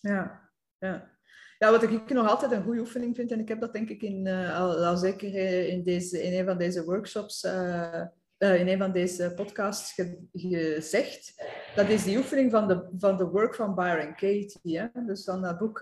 Ja, 0.00 0.50
ja. 0.78 1.11
Ja, 1.62 1.70
wat 1.70 1.82
ik 1.82 2.08
nog 2.08 2.28
altijd 2.28 2.52
een 2.52 2.62
goede 2.62 2.80
oefening 2.80 3.16
vind, 3.16 3.30
en 3.30 3.40
ik 3.40 3.48
heb 3.48 3.60
dat 3.60 3.72
denk 3.72 3.88
ik 3.88 4.02
in, 4.02 4.26
uh, 4.26 4.60
al, 4.60 4.96
zeker 4.96 5.34
eh, 5.34 5.68
in, 5.68 5.84
deze, 5.84 6.22
in 6.22 6.38
een 6.38 6.44
van 6.44 6.58
deze 6.58 6.84
workshops, 6.84 7.44
uh, 7.44 8.02
in 8.38 8.68
een 8.68 8.78
van 8.78 8.92
deze 8.92 9.32
podcasts 9.34 9.92
ge, 9.92 10.18
gezegd, 10.32 11.34
dat 11.74 11.88
is 11.88 12.04
die 12.04 12.16
oefening 12.16 12.50
van 12.50 12.68
de, 12.68 12.88
van 12.98 13.16
de 13.16 13.24
work 13.24 13.54
van 13.54 13.74
Byron 13.74 14.14
Katie. 14.14 14.78
Hè? 14.78 14.86
Dus 15.06 15.24
van 15.24 15.42
dat 15.42 15.58
boek 15.58 15.80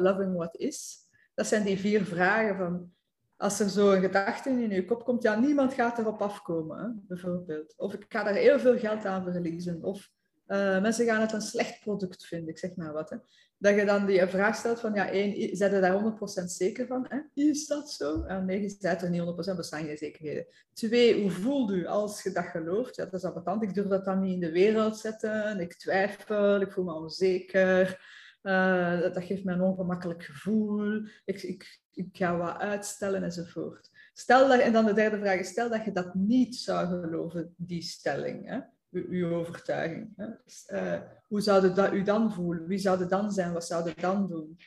Loving 0.00 0.36
What 0.36 0.56
Is. 0.56 0.96
Dat 1.34 1.46
zijn 1.46 1.64
die 1.64 1.78
vier 1.78 2.04
vragen 2.04 2.56
van, 2.56 2.92
als 3.36 3.60
er 3.60 3.68
zo 3.68 3.92
een 3.92 4.00
gedachte 4.00 4.50
in 4.50 4.70
je 4.70 4.84
kop 4.84 5.04
komt, 5.04 5.22
ja, 5.22 5.40
niemand 5.40 5.74
gaat 5.74 5.98
erop 5.98 6.22
afkomen, 6.22 7.04
bijvoorbeeld. 7.08 7.74
Of 7.76 7.94
ik 7.94 8.04
ga 8.08 8.22
daar 8.22 8.34
heel 8.34 8.58
veel 8.58 8.78
geld 8.78 9.04
aan 9.04 9.32
verliezen. 9.32 9.82
Of 9.82 10.10
uh, 10.48 10.80
mensen 10.80 11.06
gaan 11.06 11.20
het 11.20 11.32
een 11.32 11.40
slecht 11.40 11.80
product 11.80 12.26
vinden, 12.26 12.48
ik 12.48 12.58
zeg 12.58 12.76
maar 12.76 12.92
wat. 12.92 13.10
Hè. 13.10 13.16
Dat 13.58 13.74
je 13.74 13.84
dan 13.84 14.06
die 14.06 14.26
vraag 14.26 14.56
stelt 14.56 14.80
van, 14.80 14.94
ja, 14.94 15.10
één, 15.10 15.56
zijn 15.56 15.80
daar 15.80 16.18
100% 16.42 16.44
zeker 16.44 16.86
van? 16.86 17.06
Hè? 17.08 17.18
Is 17.34 17.66
dat 17.66 17.90
zo? 17.90 18.22
En 18.22 18.44
nee, 18.44 18.62
je 18.62 18.76
bent 18.80 19.02
er 19.02 19.10
niet 19.10 19.52
100%, 19.52 19.56
bestaan 19.56 19.84
geen 19.84 19.96
zekerheden. 19.96 20.46
Twee, 20.72 21.20
hoe 21.20 21.30
voelt 21.30 21.70
u 21.70 21.86
als 21.86 22.22
je 22.22 22.32
dat 22.32 22.44
gelooft? 22.44 22.96
Ja, 22.96 23.04
dat 23.04 23.14
is 23.14 23.24
ambetant. 23.24 23.62
Ik 23.62 23.74
durf 23.74 23.86
dat 23.88 24.04
dan 24.04 24.20
niet 24.20 24.34
in 24.34 24.40
de 24.40 24.52
wereld 24.52 24.98
zetten. 24.98 25.60
Ik 25.60 25.74
twijfel, 25.74 26.60
ik 26.60 26.72
voel 26.72 26.84
me 26.84 26.92
onzeker. 26.92 28.00
Uh, 28.42 29.00
dat, 29.00 29.24
geeft 29.24 29.44
me 29.44 29.52
een 29.52 29.60
ongemakkelijk 29.60 30.24
gevoel. 30.24 31.02
Ik, 31.24 31.42
ik, 31.42 31.80
ik 31.92 32.08
ga 32.12 32.36
wat 32.36 32.58
uitstellen 32.58 33.22
enzovoort. 33.22 33.90
Stel 34.12 34.48
dat, 34.48 34.60
en 34.60 34.72
dan 34.72 34.84
de 34.84 34.92
derde 34.92 35.18
vraag 35.18 35.44
stel 35.44 35.68
dat 35.68 35.84
je 35.84 35.92
dat 35.92 36.14
niet 36.14 36.56
zou 36.56 36.86
geloven, 36.86 37.54
die 37.56 37.82
stelling. 37.82 38.48
Hè? 38.48 38.58
Uw 38.90 39.34
overtuiging. 39.34 40.12
Hè? 40.16 40.26
Dus, 40.44 40.68
uh, 40.72 41.00
hoe 41.26 41.40
zou 41.40 41.74
dat 41.74 41.92
u 41.92 42.02
dan 42.02 42.32
voelen? 42.32 42.66
Wie 42.66 42.78
zou 42.78 43.00
het 43.00 43.10
dan 43.10 43.32
zijn? 43.32 43.52
Wat 43.52 43.66
zou 43.66 43.88
het 43.88 44.00
dan 44.00 44.26
doen? 44.26 44.58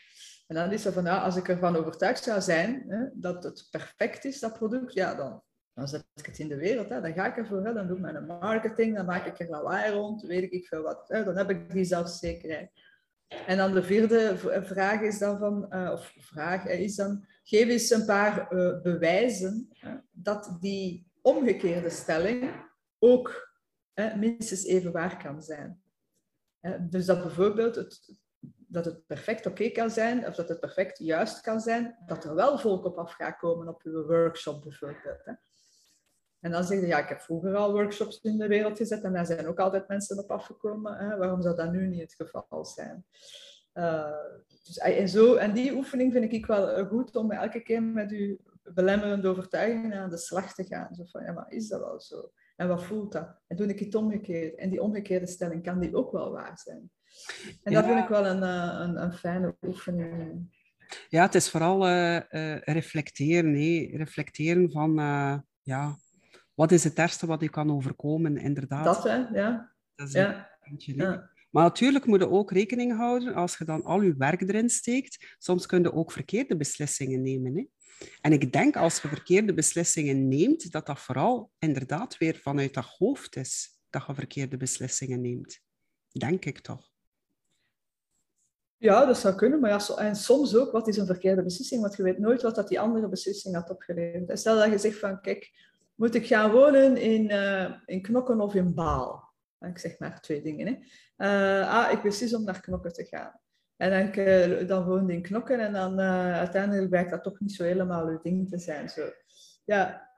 En 0.47 0.55
dan 0.55 0.71
is 0.71 0.85
er 0.85 0.93
van, 0.93 1.03
ja, 1.03 1.17
als 1.17 1.35
ik 1.35 1.47
ervan 1.47 1.75
overtuigd 1.75 2.23
zou 2.23 2.41
zijn 2.41 2.83
hè, 2.87 3.05
dat 3.13 3.43
het 3.43 3.67
perfect 3.71 4.25
is, 4.25 4.39
dat 4.39 4.53
product, 4.53 4.93
ja, 4.93 5.15
dan, 5.15 5.43
dan 5.73 5.87
zet 5.87 6.05
ik 6.15 6.25
het 6.25 6.39
in 6.39 6.47
de 6.47 6.55
wereld. 6.55 6.89
Hè. 6.89 7.01
Dan 7.01 7.13
ga 7.13 7.25
ik 7.25 7.37
ervoor, 7.37 7.65
hè. 7.65 7.73
dan 7.73 7.87
doe 7.87 7.95
ik 7.95 8.01
mijn 8.01 8.25
marketing, 8.25 8.95
dan 8.95 9.05
maak 9.05 9.25
ik 9.25 9.39
er 9.39 9.49
lawaai 9.49 9.93
rond, 9.93 10.21
weet 10.21 10.53
ik 10.53 10.67
veel 10.67 10.81
wat. 10.81 11.03
Hè. 11.07 11.23
Dan 11.23 11.37
heb 11.37 11.49
ik 11.49 11.71
die 11.71 11.83
zelfzekerheid. 11.83 12.71
En 13.47 13.57
dan 13.57 13.73
de 13.73 13.83
vierde 13.83 14.37
vraag 14.63 15.01
is 15.01 15.19
dan 15.19 15.37
van, 15.37 15.65
uh, 15.69 15.89
of 15.93 16.13
vraag 16.17 16.67
is 16.67 16.95
dan, 16.95 17.25
geef 17.43 17.67
eens 17.67 17.89
een 17.89 18.05
paar 18.05 18.47
bewijzen 18.83 19.69
dat 20.11 20.57
die 20.59 21.11
omgekeerde 21.21 21.89
stelling 21.89 22.51
ook 22.99 23.50
minstens 24.17 24.65
even 24.65 24.91
waar 24.91 25.17
kan 25.17 25.41
zijn. 25.41 25.81
dus 26.79 27.05
dat 27.05 27.21
bijvoorbeeld 27.21 27.75
het, 27.75 28.19
dat 28.57 28.85
het 28.85 29.05
perfect 29.05 29.45
oké 29.45 29.69
kan 29.69 29.89
zijn, 29.89 30.27
of 30.27 30.35
dat 30.35 30.49
het 30.49 30.59
perfect 30.59 30.97
juist 30.97 31.41
kan 31.41 31.59
zijn, 31.59 31.97
dat 32.05 32.23
er 32.23 32.35
wel 32.35 32.59
volk 32.59 32.85
op 32.85 32.97
af 32.97 33.13
gaat 33.13 33.37
komen 33.37 33.67
op 33.67 33.81
uw 33.83 34.05
workshop 34.05 34.61
bijvoorbeeld. 34.61 35.25
Hè. 35.25 35.33
En 36.39 36.51
dan 36.51 36.63
zeg 36.63 36.79
je, 36.79 36.87
ja, 36.87 36.99
ik 36.99 37.09
heb 37.09 37.21
vroeger 37.21 37.55
al 37.55 37.71
workshops 37.71 38.21
in 38.21 38.37
de 38.37 38.47
wereld 38.47 38.77
gezet 38.77 39.03
en 39.03 39.13
daar 39.13 39.25
zijn 39.25 39.47
ook 39.47 39.59
altijd 39.59 39.87
mensen 39.87 40.17
op 40.17 40.31
afgekomen. 40.31 40.97
Hè. 40.97 41.17
Waarom 41.17 41.41
zou 41.41 41.55
dat 41.55 41.71
nu 41.71 41.87
niet 41.87 42.01
het 42.01 42.13
geval 42.13 42.65
zijn? 42.65 43.05
Uh, 43.73 44.25
dus, 44.63 44.77
en, 44.77 45.09
zo, 45.09 45.35
en 45.35 45.53
die 45.53 45.73
oefening 45.73 46.13
vind 46.13 46.33
ik 46.33 46.45
wel 46.45 46.69
eh, 46.69 46.87
goed 46.87 47.15
om 47.15 47.31
elke 47.31 47.61
keer 47.61 47.83
met 47.83 48.11
uw 48.11 48.37
belemmerende 48.63 49.27
overtuigingen 49.27 49.99
aan 49.99 50.09
de 50.09 50.17
slag 50.17 50.53
te 50.53 50.63
gaan. 50.63 50.95
Zo 50.95 51.03
van, 51.05 51.23
ja, 51.23 51.31
maar 51.31 51.51
is 51.51 51.67
dat 51.67 51.79
wel 51.79 51.99
zo? 51.99 52.31
En 52.61 52.67
wat 52.67 52.83
voelt 52.83 53.11
dat? 53.11 53.35
En 53.47 53.55
doe 53.55 53.67
ik 53.67 53.79
het 53.79 53.95
omgekeerd. 53.95 54.55
En 54.55 54.69
die 54.69 54.81
omgekeerde 54.81 55.27
stelling 55.27 55.63
kan 55.63 55.79
die 55.79 55.95
ook 55.95 56.11
wel 56.11 56.31
waar 56.31 56.59
zijn. 56.63 56.91
En 57.63 57.73
dat 57.73 57.85
vind 57.85 57.99
ik 57.99 58.07
wel 58.07 58.25
een, 58.25 58.43
eh, 58.43 58.79
een, 58.79 59.01
een, 59.01 59.13
fijne 59.13 59.55
oefening. 59.61 60.49
Ja, 61.09 61.21
het 61.21 61.35
is 61.35 61.49
vooral 61.49 61.87
uh, 61.87 62.15
uh, 62.15 62.57
reflecteren. 62.57 63.53
Hé. 63.53 63.89
Reflecteren 63.93 64.71
van, 64.71 64.93
ja, 65.61 65.95
wat 66.53 66.71
is 66.71 66.83
het 66.83 66.97
ergste 66.97 67.25
wat 67.25 67.41
je 67.41 67.49
kan 67.49 67.71
overkomen, 67.71 68.37
inderdaad. 68.37 68.85
Dat, 68.85 69.03
hè? 69.03 69.15
Ja. 69.15 69.73
Dat 69.95 70.07
is 70.07 70.13
ja. 70.13 70.49
ja. 70.75 71.29
Maar 71.49 71.63
natuurlijk 71.63 72.05
moet 72.05 72.19
je 72.19 72.29
ook 72.29 72.51
rekening 72.51 72.97
houden, 72.97 73.33
als 73.33 73.57
je 73.57 73.65
dan 73.65 73.83
al 73.83 74.01
je 74.01 74.15
werk 74.17 74.41
erin 74.41 74.69
steekt, 74.69 75.35
soms 75.37 75.65
kun 75.65 75.81
je 75.81 75.93
ook 75.93 76.11
verkeerde 76.11 76.57
beslissingen 76.57 77.21
nemen. 77.21 77.55
Hè? 77.55 77.65
En 78.21 78.33
ik 78.33 78.53
denk 78.53 78.75
als 78.75 79.01
je 79.01 79.07
verkeerde 79.07 79.53
beslissingen 79.53 80.27
neemt, 80.27 80.71
dat 80.71 80.85
dat 80.85 80.99
vooral 80.99 81.51
inderdaad 81.59 82.17
weer 82.17 82.35
vanuit 82.35 82.73
dat 82.73 82.85
hoofd 82.85 83.35
is 83.35 83.79
dat 83.89 84.03
je 84.07 84.13
verkeerde 84.13 84.57
beslissingen 84.57 85.21
neemt. 85.21 85.59
Denk 86.11 86.45
ik 86.45 86.59
toch. 86.59 86.89
Ja, 88.77 89.05
dat 89.05 89.17
zou 89.17 89.35
kunnen. 89.35 89.59
Maar 89.59 89.69
ja, 89.69 89.95
en 89.97 90.15
soms 90.15 90.55
ook, 90.55 90.71
wat 90.71 90.87
is 90.87 90.97
een 90.97 91.05
verkeerde 91.05 91.43
beslissing? 91.43 91.81
Want 91.81 91.95
je 91.95 92.03
weet 92.03 92.17
nooit 92.17 92.41
wat 92.41 92.55
dat 92.55 92.67
die 92.67 92.79
andere 92.79 93.09
beslissing 93.09 93.55
had 93.55 93.69
opgeleverd. 93.69 94.39
Stel 94.39 94.55
dat 94.55 94.71
je 94.71 94.77
zegt 94.77 94.99
van, 94.99 95.21
kijk, 95.21 95.51
moet 95.95 96.15
ik 96.15 96.27
gaan 96.27 96.51
wonen 96.51 96.97
in, 96.97 97.29
uh, 97.29 97.71
in 97.85 98.01
Knokken 98.01 98.41
of 98.41 98.55
in 98.55 98.73
Baal? 98.73 99.33
Ik 99.59 99.77
zeg 99.77 99.99
maar 99.99 100.21
twee 100.21 100.41
dingen. 100.41 100.67
Hè. 100.67 100.77
Uh, 101.61 101.69
ah, 101.69 101.91
ik 101.91 102.01
beslis 102.01 102.33
om 102.33 102.43
naar 102.43 102.61
Knokken 102.61 102.93
te 102.93 103.05
gaan. 103.05 103.39
En 103.81 104.13
dan, 104.13 104.67
dan 104.67 104.85
woonde 104.85 105.13
in 105.13 105.21
Knokken 105.21 105.59
en 105.59 105.73
dan 105.73 105.99
uh, 105.99 106.37
uiteindelijk 106.37 106.89
blijkt 106.89 107.09
dat 107.09 107.23
toch 107.23 107.39
niet 107.39 107.51
zo 107.51 107.63
helemaal 107.63 108.07
uw 108.07 108.19
ding 108.21 108.49
te 108.49 108.57
zijn. 108.57 108.89
Zo. 108.89 109.01
Ja, 109.65 110.09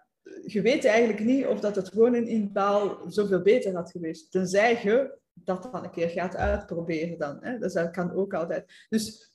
je 0.45 0.61
weet 0.61 0.85
eigenlijk 0.85 1.19
niet 1.19 1.45
of 1.45 1.59
dat 1.59 1.75
het 1.75 1.93
wonen 1.93 2.27
in 2.27 2.51
Baal 2.51 3.01
zoveel 3.07 3.41
beter 3.41 3.75
had 3.75 3.91
geweest. 3.91 4.31
Tenzij 4.31 4.79
je 4.83 5.17
dat 5.33 5.69
dan 5.71 5.83
een 5.83 5.91
keer 5.91 6.09
gaat 6.09 6.35
uitproberen 6.35 7.17
dan. 7.17 7.37
Hè? 7.41 7.57
Dus 7.59 7.73
dat 7.73 7.91
kan 7.91 8.13
ook 8.13 8.33
altijd. 8.33 8.85
Dus 8.89 9.31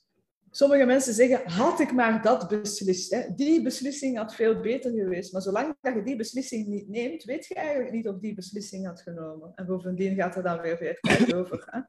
sommige 0.51 0.85
mensen 0.85 1.13
zeggen, 1.13 1.51
had 1.51 1.79
ik 1.79 1.93
maar 1.93 2.21
dat 2.21 2.47
beslist. 2.47 3.11
Hè? 3.11 3.33
Die 3.35 3.61
beslissing 3.61 4.17
had 4.17 4.35
veel 4.35 4.59
beter 4.59 4.91
geweest. 4.91 5.33
Maar 5.33 5.41
zolang 5.41 5.75
dat 5.81 5.93
je 5.93 6.03
die 6.03 6.15
beslissing 6.15 6.67
niet 6.67 6.89
neemt, 6.89 7.23
weet 7.23 7.45
je 7.45 7.53
eigenlijk 7.53 7.91
niet 7.91 8.07
of 8.07 8.19
die 8.19 8.33
beslissing 8.33 8.85
had 8.85 9.01
genomen. 9.01 9.51
En 9.55 9.65
bovendien 9.65 10.15
gaat 10.15 10.35
er 10.35 10.43
dan 10.43 10.61
weer 10.61 10.77
veel 10.77 11.37
over. 11.39 11.63
Hè? 11.65 11.79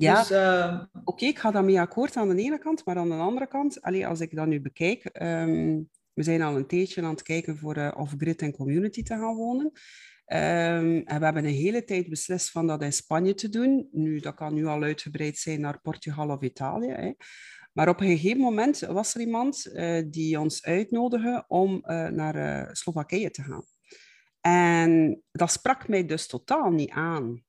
Ja, 0.00 0.18
dus, 0.18 0.30
uh... 0.30 0.82
oké, 1.04 1.24
ik 1.24 1.38
ga 1.38 1.50
daarmee 1.50 1.80
akkoord 1.80 2.16
aan 2.16 2.28
de 2.28 2.42
ene 2.42 2.58
kant, 2.58 2.84
maar 2.84 2.96
aan 2.96 3.08
de 3.08 3.14
andere 3.14 3.46
kant, 3.46 3.82
allee, 3.82 4.06
als 4.06 4.20
ik 4.20 4.34
dat 4.34 4.46
nu 4.46 4.60
bekijk, 4.60 5.04
um, 5.22 5.88
we 6.12 6.22
zijn 6.22 6.42
al 6.42 6.56
een 6.56 6.66
tijdje 6.66 7.02
aan 7.02 7.10
het 7.10 7.22
kijken 7.22 7.56
voor 7.56 7.76
uh, 7.76 7.92
off-grid 7.96 8.42
en 8.42 8.52
community 8.52 9.02
te 9.02 9.14
gaan 9.14 9.34
wonen. 9.34 9.66
Um, 9.66 11.02
en 11.04 11.18
we 11.18 11.24
hebben 11.24 11.44
een 11.44 11.50
hele 11.50 11.84
tijd 11.84 12.08
beslist 12.08 12.50
van 12.50 12.66
dat 12.66 12.82
in 12.82 12.92
Spanje 12.92 13.34
te 13.34 13.48
doen. 13.48 13.88
Nu, 13.92 14.20
dat 14.20 14.34
kan 14.34 14.54
nu 14.54 14.66
al 14.66 14.82
uitgebreid 14.82 15.38
zijn 15.38 15.60
naar 15.60 15.80
Portugal 15.80 16.28
of 16.28 16.42
Italië. 16.42 16.90
Hè. 16.90 17.12
Maar 17.72 17.88
op 17.88 18.00
een 18.00 18.08
gegeven 18.08 18.40
moment 18.40 18.78
was 18.78 19.14
er 19.14 19.20
iemand 19.20 19.70
uh, 19.72 20.02
die 20.10 20.40
ons 20.40 20.64
uitnodigde 20.64 21.44
om 21.46 21.74
uh, 21.74 22.08
naar 22.08 22.68
Slowakije 22.76 23.30
te 23.30 23.42
gaan. 23.42 23.64
En 24.40 25.22
dat 25.30 25.50
sprak 25.50 25.88
mij 25.88 26.06
dus 26.06 26.26
totaal 26.26 26.70
niet 26.70 26.90
aan. 26.90 27.46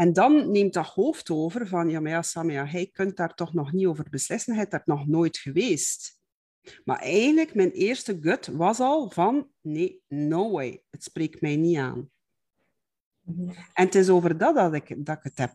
En 0.00 0.12
dan 0.12 0.50
neemt 0.50 0.72
dat 0.72 0.86
hoofd 0.86 1.30
over 1.30 1.68
van, 1.68 1.90
ja, 1.90 2.00
maar 2.00 2.44
ja, 2.44 2.66
hij 2.66 2.86
kunt 2.92 3.16
daar 3.16 3.34
toch 3.34 3.54
nog 3.54 3.72
niet 3.72 3.86
over 3.86 4.06
beslissen, 4.10 4.54
hij 4.54 4.62
is 4.62 4.70
daar 4.70 4.82
nog 4.84 5.06
nooit 5.06 5.36
geweest. 5.36 6.18
Maar 6.84 6.98
eigenlijk, 6.98 7.54
mijn 7.54 7.70
eerste 7.70 8.18
gut 8.20 8.46
was 8.46 8.80
al 8.80 9.10
van, 9.10 9.48
nee, 9.60 10.02
no 10.08 10.50
way, 10.50 10.82
het 10.90 11.02
spreekt 11.02 11.40
mij 11.40 11.56
niet 11.56 11.76
aan. 11.76 12.10
En 13.72 13.84
het 13.84 13.94
is 13.94 14.08
over 14.08 14.38
dat 14.38 14.54
dat 14.54 14.74
ik, 14.74 15.06
dat 15.06 15.16
ik 15.16 15.22
het 15.22 15.38
heb. 15.38 15.52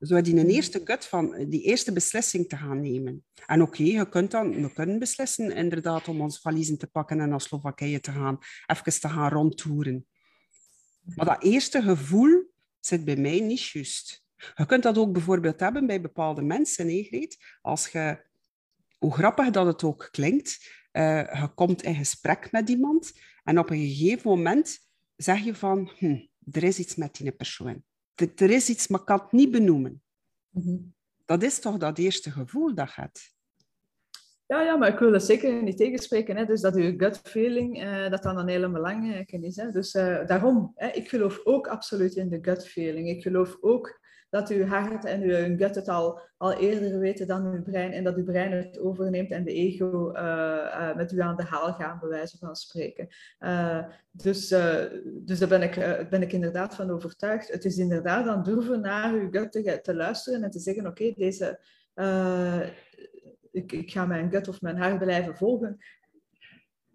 Zo 0.00 0.20
die 0.20 0.36
een 0.36 0.50
eerste 0.50 0.80
gut 0.84 1.04
van 1.04 1.44
die 1.48 1.62
eerste 1.62 1.92
beslissing 1.92 2.48
te 2.48 2.56
gaan 2.56 2.80
nemen. 2.80 3.24
En 3.46 3.62
oké, 3.62 3.82
je 3.82 4.08
kunt 4.08 4.30
dan, 4.30 4.62
we 4.62 4.72
kunnen 4.72 4.98
beslissen 4.98 5.50
inderdaad 5.50 6.08
om 6.08 6.20
ons 6.20 6.40
valiezen 6.40 6.78
te 6.78 6.86
pakken 6.86 7.20
en 7.20 7.28
naar 7.28 7.40
Slowakije 7.40 8.00
te 8.00 8.12
gaan, 8.12 8.38
even 8.66 9.00
te 9.00 9.08
gaan 9.08 9.30
rondtoeren. 9.30 10.06
Maar 11.04 11.26
dat 11.26 11.42
eerste 11.42 11.82
gevoel 11.82 12.52
zit 12.86 13.04
bij 13.04 13.16
mij 13.16 13.40
niet 13.40 13.62
juist. 13.64 14.24
Je 14.54 14.66
kunt 14.66 14.82
dat 14.82 14.98
ook 14.98 15.12
bijvoorbeeld 15.12 15.60
hebben 15.60 15.86
bij 15.86 16.00
bepaalde 16.00 16.42
mensen, 16.42 16.88
hè, 16.88 17.26
Als 17.60 17.88
je, 17.88 18.24
hoe 18.98 19.12
grappig 19.12 19.50
dat 19.50 19.66
het 19.66 19.82
ook 19.82 20.08
klinkt, 20.10 20.82
uh, 20.92 21.40
je 21.40 21.50
komt 21.54 21.82
in 21.82 21.94
gesprek 21.94 22.52
met 22.52 22.68
iemand 22.68 23.12
en 23.44 23.58
op 23.58 23.70
een 23.70 23.78
gegeven 23.78 24.30
moment 24.30 24.78
zeg 25.16 25.44
je 25.44 25.54
van, 25.54 25.90
hm, 25.96 26.26
er 26.50 26.62
is 26.62 26.78
iets 26.78 26.94
met 26.94 27.14
die 27.14 27.32
persoon. 27.32 27.84
Er, 28.14 28.50
is 28.50 28.68
iets, 28.68 28.88
maar 28.88 29.00
ik 29.00 29.06
kan 29.06 29.18
het 29.18 29.32
niet 29.32 29.50
benoemen. 29.50 30.02
Mhm. 30.48 30.78
Dat 31.24 31.42
is 31.42 31.58
toch 31.58 31.76
dat 31.76 31.98
eerste 31.98 32.30
gevoel 32.30 32.74
dat 32.74 32.94
je 32.94 33.00
hebt. 33.00 33.33
Ja, 34.46 34.62
ja, 34.62 34.76
maar 34.76 34.88
ik 34.88 34.98
wil 34.98 35.12
dat 35.12 35.24
zeker 35.24 35.62
niet 35.62 35.76
tegenspreken. 35.76 36.36
Hè. 36.36 36.44
Dus 36.44 36.60
dat 36.60 36.76
je 36.76 36.94
gut 36.96 37.20
feeling, 37.22 37.82
uh, 37.82 38.10
dat 38.10 38.22
dan 38.22 38.38
een 38.38 38.48
hele 38.48 38.70
belangrijke 38.70 39.40
is. 39.40 39.56
Hè. 39.56 39.70
Dus 39.70 39.94
uh, 39.94 40.26
daarom, 40.26 40.72
hè, 40.74 40.88
ik 40.88 41.08
geloof 41.08 41.40
ook 41.44 41.66
absoluut 41.66 42.14
in 42.14 42.28
de 42.28 42.38
gut 42.42 42.66
feeling. 42.66 43.08
Ik 43.08 43.22
geloof 43.22 43.56
ook 43.60 44.02
dat 44.30 44.48
uw 44.48 44.64
hart 44.64 45.04
en 45.04 45.22
uw 45.22 45.56
gut 45.56 45.74
het 45.74 45.88
al, 45.88 46.20
al 46.36 46.52
eerder 46.52 46.98
weten 46.98 47.26
dan 47.26 47.46
uw 47.46 47.62
brein. 47.62 47.92
En 47.92 48.04
dat 48.04 48.16
uw 48.16 48.24
brein 48.24 48.52
het 48.52 48.78
overneemt 48.78 49.30
en 49.30 49.44
de 49.44 49.52
ego 49.52 50.12
uh, 50.12 50.96
met 50.96 51.12
u 51.12 51.20
aan 51.20 51.36
de 51.36 51.44
haal 51.44 51.72
gaan, 51.72 51.98
bij 52.00 52.08
wijze 52.08 52.38
van 52.38 52.56
spreken. 52.56 53.08
dus 54.10 54.48
dus 55.04 55.38
daar 55.38 55.48
ben 55.48 55.62
ik, 55.62 56.06
ben 56.10 56.22
ik 56.22 56.32
inderdaad 56.32 56.74
van 56.74 56.90
overtuigd. 56.90 57.52
Het 57.52 57.64
is 57.64 57.78
inderdaad 57.78 58.24
dan 58.24 58.42
durven 58.42 58.80
naar 58.80 59.12
uw 59.12 59.30
gut 59.30 59.82
te 59.82 59.94
luisteren 59.94 60.42
en 60.42 60.50
te 60.50 60.60
zeggen, 60.60 60.86
oké, 60.86 61.12
deze 61.16 61.60
ik, 63.54 63.72
ik 63.72 63.90
ga 63.90 64.06
mijn 64.06 64.30
gut 64.30 64.48
of 64.48 64.60
mijn 64.60 64.76
hart 64.76 64.98
blijven 64.98 65.36
volgen. 65.36 65.78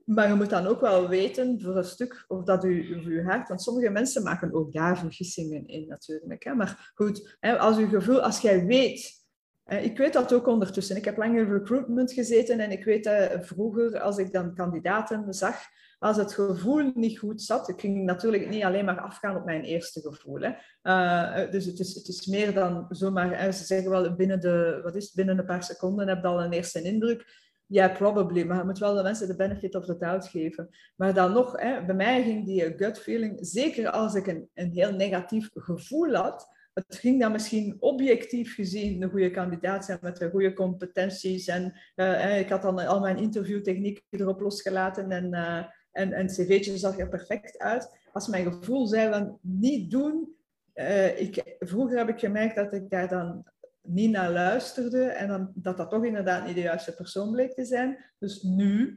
Maar 0.06 0.28
je 0.28 0.34
moet 0.34 0.50
dan 0.50 0.68
ook 0.68 0.82
wel 0.82 1.08
weten 1.08 1.62
voor 1.62 1.78
een 1.78 1.84
stuk 1.84 2.26
of 2.28 2.44
dat 2.44 2.64
u, 2.64 3.02
uw 3.06 3.24
hart, 3.24 3.48
want 3.48 3.62
sommige 3.62 3.90
mensen 3.90 4.24
maken 4.24 4.54
ook 4.54 4.74
daar 4.74 4.98
vergissingen 4.98 5.68
in 5.68 5.88
natuurlijk. 5.88 6.44
Hè. 6.44 6.54
Maar 6.54 6.92
goed, 6.96 7.38
hè, 7.40 7.58
als 7.58 7.78
uw 7.78 7.88
gevoel, 7.88 8.22
als 8.22 8.40
jij 8.40 8.66
weet, 8.66 9.26
ik 9.66 9.98
weet 9.98 10.14
dat 10.14 10.34
ook 10.34 10.48
ondertussen. 10.48 10.96
Ik 10.96 11.06
heb 11.06 11.18
lang 11.18 11.38
in 11.38 11.52
recruitment 11.52 12.12
gezeten 12.12 12.60
en 12.60 12.72
ik 12.72 12.84
weet 12.84 13.04
dat 13.04 13.46
vroeger, 13.46 14.00
als 14.00 14.18
ik 14.18 14.32
dan 14.32 14.56
kandidaten 14.56 15.34
zag, 15.34 15.58
als 16.00 16.18
het 16.18 16.34
gevoel 16.34 16.92
niet 16.96 17.20
goed 17.20 17.42
zat, 17.42 17.70
ik 17.70 17.80
ging 17.80 18.06
natuurlijk 18.06 18.50
niet 18.50 18.64
alleen 18.64 18.86
maar 18.86 19.00
afgaan 19.00 19.36
op 19.36 19.46
mijn 19.46 19.64
eerste 19.64 20.02
gevoel. 20.02 20.40
Hè. 20.40 20.52
Uh, 20.84 21.52
dus 21.52 21.66
het 21.66 21.80
is, 21.80 21.96
het 21.96 22.08
is 22.08 22.26
meer 22.26 22.54
dan 22.54 22.86
zomaar, 22.90 23.54
ze 23.54 23.66
zeggen 23.66 23.90
wel 23.90 24.16
binnen, 24.16 24.40
de, 24.40 24.80
wat 24.84 24.96
is 24.96 25.14
binnen 25.14 25.38
een 25.38 25.46
paar 25.46 25.64
seconden 25.64 26.08
heb 26.08 26.22
je 26.22 26.28
al 26.28 26.44
een 26.44 26.52
eerste 26.52 26.82
indruk. 26.82 27.48
Ja, 27.66 27.88
probably, 27.88 28.44
maar 28.44 28.58
je 28.58 28.64
moet 28.64 28.80
wel 28.80 28.96
de 28.96 29.04
mensen 29.04 29.28
de 29.28 29.36
benefit 29.36 29.76
of 29.76 29.86
the 29.86 29.98
doubt 29.98 30.28
geven. 30.28 30.70
Maar 30.96 31.14
dan 31.14 31.34
nog, 31.34 31.62
hè, 31.62 31.86
bij 31.86 31.96
mij 31.96 32.24
ging 32.24 32.46
die 32.46 32.78
gut 32.78 33.00
feeling, 33.00 33.38
zeker 33.42 33.90
als 33.90 34.14
ik 34.14 34.28
een, 34.28 34.50
een 34.54 34.72
heel 34.72 34.92
negatief 34.92 35.50
gevoel 35.54 36.14
had, 36.14 36.58
het 36.74 36.96
ging 36.96 37.20
dan 37.20 37.32
misschien 37.32 37.78
objectief 37.80 38.56
gezien 38.56 39.02
een 39.02 39.10
goede 39.10 39.32
kandidaat 39.32 39.86
zijn 39.86 40.00
met 40.02 40.28
goede 40.32 40.54
competenties. 40.54 41.48
En 41.48 41.74
uh, 41.96 42.40
ik 42.40 42.50
had 42.50 42.62
dan 42.62 42.80
al 42.80 43.00
mijn 43.00 43.18
interviewtechnieken 43.18 44.04
erop 44.10 44.40
losgelaten 44.40 45.12
en, 45.12 45.34
en, 45.92 46.14
en 46.14 46.28
cv'tje 46.28 46.78
zag 46.78 47.00
er 47.00 47.10
perfect 47.10 47.58
uit. 47.58 47.98
Als 48.14 48.28
mijn 48.28 48.52
gevoel 48.52 48.88
zei 48.88 49.12
van 49.12 49.38
niet 49.42 49.92
doen, 49.92 50.36
uh, 50.76 51.20
ik, 51.20 51.56
vroeger 51.60 51.98
heb 51.98 52.10
ik 52.10 52.20
gemerkt 52.20 52.56
dat 52.56 52.74
ik 52.74 52.90
daar 52.90 53.08
dan 53.08 53.46
niet 53.82 54.12
naar 54.12 54.32
luisterde 54.32 55.04
en 55.04 55.28
dan, 55.28 55.52
dat 55.56 55.78
dat 55.78 55.90
toch 55.90 56.06
inderdaad 56.06 56.46
niet 56.46 56.56
de 56.56 56.62
juiste 56.62 56.96
persoon 56.96 57.32
bleek 57.32 57.54
te 57.54 57.66
zijn. 57.66 57.98
Dus 58.20 58.42
nu, 58.42 58.96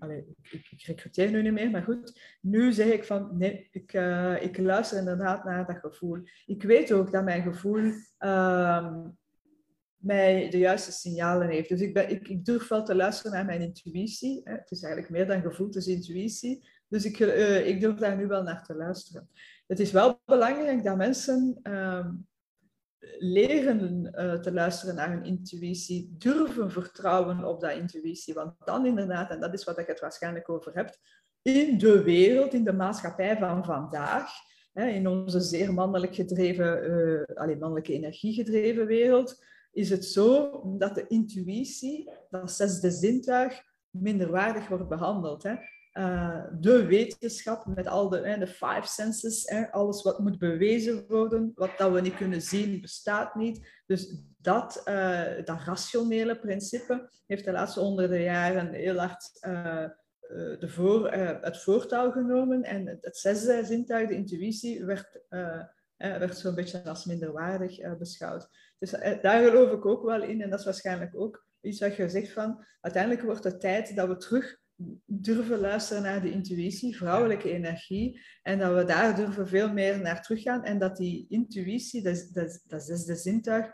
ik, 0.50 0.68
ik 0.70 0.82
recruteer 0.82 1.30
nu 1.30 1.42
niet 1.42 1.52
meer, 1.52 1.70
maar 1.70 1.82
goed, 1.82 2.20
nu 2.40 2.72
zeg 2.72 2.86
ik 2.86 3.04
van 3.04 3.38
nee, 3.38 3.68
ik, 3.70 3.92
uh, 3.92 4.42
ik 4.42 4.58
luister 4.58 4.98
inderdaad 4.98 5.44
naar 5.44 5.66
dat 5.66 5.76
gevoel. 5.76 6.18
Ik 6.46 6.62
weet 6.62 6.92
ook 6.92 7.12
dat 7.12 7.24
mijn 7.24 7.42
gevoel 7.42 7.92
uh, 8.18 8.96
mij 9.96 10.50
de 10.50 10.58
juiste 10.58 10.92
signalen 10.92 11.48
heeft. 11.48 11.68
Dus 11.68 11.80
ik, 11.80 11.94
ben, 11.94 12.10
ik, 12.10 12.28
ik, 12.28 12.44
durf 12.44 12.68
wel 12.68 12.84
te 12.84 12.94
luisteren 12.94 13.32
naar 13.32 13.44
mijn 13.44 13.60
intuïtie. 13.60 14.40
Hè. 14.44 14.52
Het 14.52 14.70
is 14.70 14.82
eigenlijk 14.82 15.12
meer 15.12 15.26
dan 15.26 15.42
gevoel, 15.42 15.66
het 15.66 15.76
is 15.76 15.86
intuïtie. 15.86 16.68
Dus 16.92 17.04
ik, 17.04 17.18
uh, 17.18 17.66
ik 17.66 17.80
durf 17.80 17.98
daar 17.98 18.16
nu 18.16 18.26
wel 18.26 18.42
naar 18.42 18.64
te 18.64 18.74
luisteren. 18.74 19.28
Het 19.66 19.80
is 19.80 19.92
wel 19.92 20.20
belangrijk 20.24 20.84
dat 20.84 20.96
mensen 20.96 21.58
ehm, 21.62 22.10
leren 23.18 24.12
uh, 24.14 24.40
te 24.40 24.52
luisteren 24.52 24.94
naar 24.94 25.10
hun 25.10 25.24
intuïtie, 25.24 26.14
durven 26.18 26.70
vertrouwen 26.70 27.44
op 27.44 27.60
dat 27.60 27.72
intuïtie. 27.72 28.34
Want 28.34 28.54
dan 28.64 28.86
inderdaad, 28.86 29.30
en 29.30 29.40
dat 29.40 29.54
is 29.54 29.64
wat 29.64 29.78
ik 29.78 29.86
het 29.86 30.00
waarschijnlijk 30.00 30.48
over 30.48 30.74
heb, 30.74 30.96
in 31.42 31.78
de 31.78 32.02
wereld, 32.02 32.54
in 32.54 32.64
de 32.64 32.72
maatschappij 32.72 33.36
van 33.36 33.64
vandaag, 33.64 34.30
hè, 34.72 34.86
in 34.86 35.06
onze 35.06 35.40
zeer 35.40 35.74
mannelijk 35.74 36.14
gedreven, 36.14 36.90
uh, 36.90 37.36
alleen 37.36 37.58
mannelijke 37.58 37.92
energie 37.92 38.34
gedreven 38.34 38.86
wereld, 38.86 39.44
is 39.72 39.90
het 39.90 40.04
zo 40.04 40.62
dat 40.78 40.94
de 40.94 41.06
intuïtie, 41.06 42.10
dat 42.30 42.52
zesde 42.52 42.90
zintuig, 42.90 43.62
minderwaardig 43.90 44.68
wordt 44.68 44.88
behandeld. 44.88 45.42
Hè. 45.42 45.54
Uh, 45.98 46.44
de 46.60 46.86
wetenschap 46.86 47.66
met 47.66 47.86
al 47.86 48.08
de, 48.08 48.36
de 48.38 48.46
five 48.46 48.86
senses, 48.86 49.42
hè, 49.44 49.70
alles 49.70 50.02
wat 50.02 50.18
moet 50.18 50.38
bewezen 50.38 51.06
worden, 51.08 51.52
wat 51.54 51.70
dat 51.76 51.92
we 51.92 52.00
niet 52.00 52.16
kunnen 52.16 52.42
zien, 52.42 52.80
bestaat 52.80 53.34
niet. 53.34 53.82
Dus 53.86 54.22
dat, 54.38 54.82
uh, 54.84 55.44
dat 55.44 55.62
rationele 55.64 56.38
principe 56.38 57.10
heeft 57.26 57.44
de 57.44 57.52
laatste 57.52 57.80
honderden 57.80 58.22
jaren 58.22 58.72
heel 58.72 58.98
hard 58.98 59.30
voor, 60.60 61.12
het 61.40 61.58
voortouw 61.58 62.10
genomen. 62.10 62.62
En 62.62 62.86
het, 62.86 63.04
het 63.04 63.16
zesde 63.16 63.64
zintuig, 63.64 64.08
de 64.08 64.14
intuïtie, 64.14 64.84
werd, 64.84 65.20
werd 65.96 66.36
zo'n 66.36 66.54
beetje 66.54 66.84
als 66.84 67.04
minderwaardig 67.04 67.96
beschouwd. 67.98 68.48
Dus 68.78 68.90
daar 69.20 69.44
geloof 69.44 69.72
ik 69.72 69.86
ook 69.86 70.02
wel 70.02 70.22
in. 70.22 70.42
En 70.42 70.50
dat 70.50 70.58
is 70.58 70.64
waarschijnlijk 70.64 71.16
ook 71.16 71.46
iets 71.60 71.80
wat 71.80 71.96
je 71.96 72.08
zegt 72.08 72.32
van, 72.32 72.64
uiteindelijk 72.80 73.22
wordt 73.22 73.44
het 73.44 73.60
tijd 73.60 73.96
dat 73.96 74.08
we 74.08 74.16
terug 74.16 74.60
durven 75.06 75.58
luisteren 75.58 76.02
naar 76.02 76.20
de 76.20 76.30
intuïtie, 76.30 76.96
vrouwelijke 76.96 77.52
energie, 77.52 78.20
en 78.42 78.58
dat 78.58 78.74
we 78.74 78.84
daar 78.84 79.16
durven 79.16 79.48
veel 79.48 79.72
meer 79.72 80.00
naar 80.00 80.22
teruggaan 80.22 80.64
en 80.64 80.78
dat 80.78 80.96
die 80.96 81.26
intuïtie, 81.28 82.02
dat, 82.02 82.28
dat, 82.32 82.64
dat 82.66 82.82
zesde 82.82 83.16
zintuig, 83.16 83.66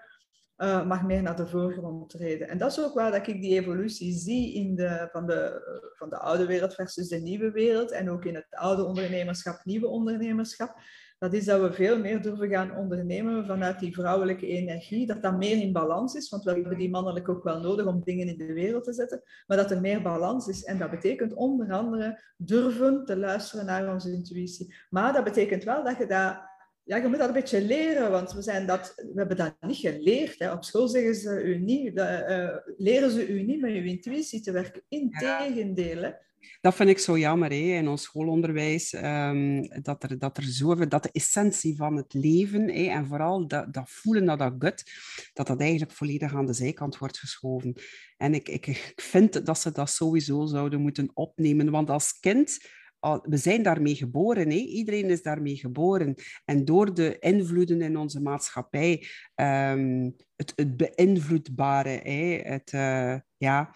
uh, 0.57 0.87
mag 0.87 1.03
meer 1.03 1.23
naar 1.23 1.37
de 1.37 1.47
voorgrond 1.47 2.11
treden. 2.11 2.49
En 2.49 2.59
dat 2.59 2.71
is 2.71 2.81
ook 2.81 2.95
waar 2.95 3.11
dat 3.11 3.27
ik 3.27 3.43
die 3.43 3.61
evolutie 3.61 4.13
zie 4.13 4.55
in 4.55 4.75
de, 4.75 5.09
van, 5.13 5.27
de, 5.27 5.63
van 5.97 6.11
de 6.11 6.19
oude 6.19 6.47
wereld 6.47 6.75
versus 6.75 7.09
de 7.09 7.21
nieuwe 7.21 7.51
wereld 7.51 7.91
en 7.91 8.11
ook 8.11 8.25
in 8.25 8.35
het 8.35 8.47
oude 8.51 8.85
ondernemerschap, 8.85 9.65
nieuwe 9.65 9.87
ondernemerschap 9.87 10.81
dat 11.19 11.33
is 11.33 11.45
dat 11.45 11.61
we 11.61 11.73
veel 11.73 11.99
meer 11.99 12.23
durven 12.23 12.49
gaan 12.49 12.77
ondernemen 12.77 13.47
vanuit 13.47 13.79
die 13.79 13.95
vrouwelijke 13.95 14.47
energie, 14.47 15.07
dat 15.07 15.23
dat 15.23 15.37
meer 15.37 15.63
in 15.63 15.73
balans 15.73 16.15
is, 16.15 16.29
want 16.29 16.45
we 16.45 16.51
hebben 16.51 16.79
die 16.79 16.91
mannelijk 16.91 17.29
ook 17.29 17.45
wel 17.45 17.61
nodig 17.61 17.87
om 17.87 18.03
dingen 18.05 18.29
in 18.29 18.37
de 18.37 18.53
wereld 18.53 18.85
te 18.85 18.93
zetten, 18.93 19.23
maar 19.47 19.57
dat 19.57 19.71
er 19.71 19.81
meer 19.81 20.03
balans 20.03 20.49
is. 20.49 20.65
En 20.65 20.79
dat 20.79 20.91
betekent 20.91 21.35
onder 21.35 21.73
andere 21.73 22.23
durven 22.37 23.05
te 23.05 23.17
luisteren 23.17 23.67
naar 23.67 23.93
onze 23.93 24.13
intuïtie. 24.13 24.75
Maar 24.91 25.13
dat 25.13 25.25
betekent 25.25 25.65
wel 25.65 25.85
dat 25.85 25.99
je 25.99 26.07
dat 26.07 26.47
ja, 26.89 26.97
je 26.97 27.09
moet 27.09 27.19
dat 27.19 27.29
een 27.29 27.35
beetje 27.35 27.63
leren, 27.63 28.11
want 28.11 28.33
we, 28.33 28.43
zijn 28.43 28.67
dat, 28.67 28.93
we 28.97 29.13
hebben 29.15 29.37
dat 29.37 29.55
niet 29.61 29.77
geleerd. 29.77 30.39
Hè. 30.39 30.53
Op 30.53 30.65
school 30.65 30.89
zeggen 30.89 31.15
ze 31.15 31.43
u 31.43 31.59
niet, 31.59 31.97
uh, 31.97 32.57
leren 32.77 33.11
ze 33.11 33.29
u 33.29 33.43
niet 33.43 33.61
met 33.61 33.71
uw 33.71 33.85
intuïtie 33.85 34.41
te 34.41 34.53
werken. 34.53 34.83
Integendeel. 34.89 36.15
Dat 36.61 36.75
vind 36.75 36.89
ik 36.89 36.99
zo 36.99 37.19
jammer 37.19 37.51
hè, 37.51 37.57
in 37.57 37.89
ons 37.89 38.03
schoolonderwijs, 38.03 38.93
um, 38.93 39.69
dat, 39.83 40.03
er, 40.03 40.19
dat 40.19 40.37
er 40.37 40.43
zoveel, 40.43 40.89
dat 40.89 41.03
de 41.03 41.13
essentie 41.13 41.77
van 41.77 41.97
het 41.97 42.15
leven 42.15 42.69
hè, 42.69 42.85
en 42.85 43.07
vooral 43.07 43.49
dat, 43.49 43.73
dat 43.75 43.91
voelen, 43.91 44.25
dat, 44.25 44.39
dat 44.39 44.55
gut, 44.59 44.85
dat 45.33 45.47
dat 45.47 45.61
eigenlijk 45.61 45.93
volledig 45.93 46.35
aan 46.35 46.47
de 46.47 46.53
zijkant 46.53 46.99
wordt 46.99 47.19
geschoven. 47.19 47.75
En 48.17 48.35
ik, 48.35 48.49
ik, 48.49 48.67
ik 48.67 48.93
vind 48.97 49.47
dat 49.47 49.59
ze 49.59 49.73
dat 49.73 49.91
sowieso 49.91 50.47
zouden 50.47 50.81
moeten 50.81 51.11
opnemen, 51.15 51.71
want 51.71 51.91
als 51.91 52.19
kind 52.21 52.59
we 53.01 53.37
zijn 53.37 53.63
daarmee 53.63 53.95
geboren. 53.95 54.51
Hè? 54.51 54.57
Iedereen 54.57 55.11
is 55.11 55.23
daarmee 55.23 55.57
geboren. 55.57 56.15
En 56.45 56.65
door 56.65 56.95
de 56.95 57.19
invloeden 57.19 57.81
in 57.81 57.97
onze 57.97 58.21
maatschappij, 58.21 59.07
um, 59.35 60.17
het, 60.37 60.53
het 60.55 60.77
beïnvloedbare, 60.77 62.01
hè? 62.03 62.51
Het, 62.53 62.73
uh, 62.73 63.17
ja, 63.37 63.75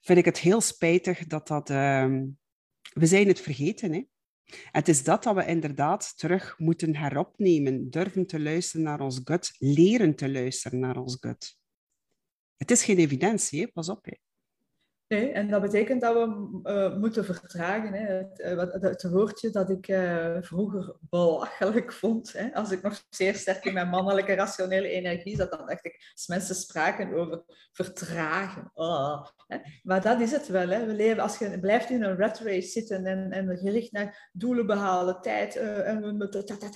vind 0.00 0.18
ik 0.18 0.24
het 0.24 0.38
heel 0.38 0.60
spijtig 0.60 1.26
dat 1.26 1.48
dat... 1.48 1.70
Uh, 1.70 2.12
we 2.92 3.06
zijn 3.06 3.26
het 3.26 3.40
vergeten, 3.40 3.92
hè. 3.92 4.04
Het 4.72 4.88
is 4.88 5.04
dat 5.04 5.22
dat 5.22 5.34
we 5.34 5.46
inderdaad 5.46 6.18
terug 6.18 6.58
moeten 6.58 6.96
heropnemen. 6.96 7.90
Durven 7.90 8.26
te 8.26 8.40
luisteren 8.40 8.82
naar 8.82 9.00
ons 9.00 9.20
gut. 9.24 9.54
Leren 9.58 10.16
te 10.16 10.30
luisteren 10.30 10.78
naar 10.78 10.96
ons 10.96 11.16
gut. 11.20 11.58
Het 12.56 12.70
is 12.70 12.84
geen 12.84 12.98
evidentie, 12.98 13.60
hè? 13.60 13.68
pas 13.68 13.88
op. 13.88 14.04
Hè. 14.04 14.12
Nee, 15.10 15.32
en 15.32 15.48
dat 15.48 15.62
betekent 15.62 16.00
dat 16.00 16.14
we 16.14 16.60
uh, 16.64 16.96
moeten 16.96 17.24
vertragen. 17.24 17.92
Hè. 17.92 18.04
Het, 18.14 18.38
uh, 18.38 18.82
het, 18.82 19.10
woordje 19.10 19.50
dat 19.50 19.70
ik 19.70 19.88
uh, 19.88 20.36
vroeger 20.40 20.96
belachelijk 21.00 21.92
vond, 21.92 22.32
hè. 22.32 22.54
als 22.54 22.70
ik 22.70 22.82
nog 22.82 23.06
zeer 23.08 23.34
sterk 23.34 23.64
in 23.64 23.72
mijn 23.72 23.88
mannelijke 23.88 24.34
rationele 24.34 24.88
energie 24.88 25.36
zat, 25.36 25.50
dan 25.50 25.66
dacht 25.66 25.84
ik, 25.84 26.10
als 26.12 26.26
mensen 26.26 26.54
spraken 26.54 27.14
over 27.14 27.42
vertragen. 27.72 28.70
Oh. 28.74 29.26
Maar 29.82 30.02
dat 30.02 30.20
is 30.20 30.32
het 30.32 30.48
wel. 30.48 30.68
Hè. 30.68 30.86
We 30.86 30.94
leven, 30.94 31.22
als 31.22 31.38
je 31.38 31.60
blijft 31.60 31.90
in 31.90 32.02
een 32.02 32.16
rat 32.16 32.38
race 32.38 32.68
zitten 32.68 33.06
en, 33.06 33.32
en 33.32 33.58
gericht 33.58 33.92
naar 33.92 34.30
doelen 34.32 34.66
behalen, 34.66 35.20
tijd, 35.20 35.56
en 35.56 36.18
we 36.18 36.28
ta, 36.28 36.42
ta, 36.42 36.68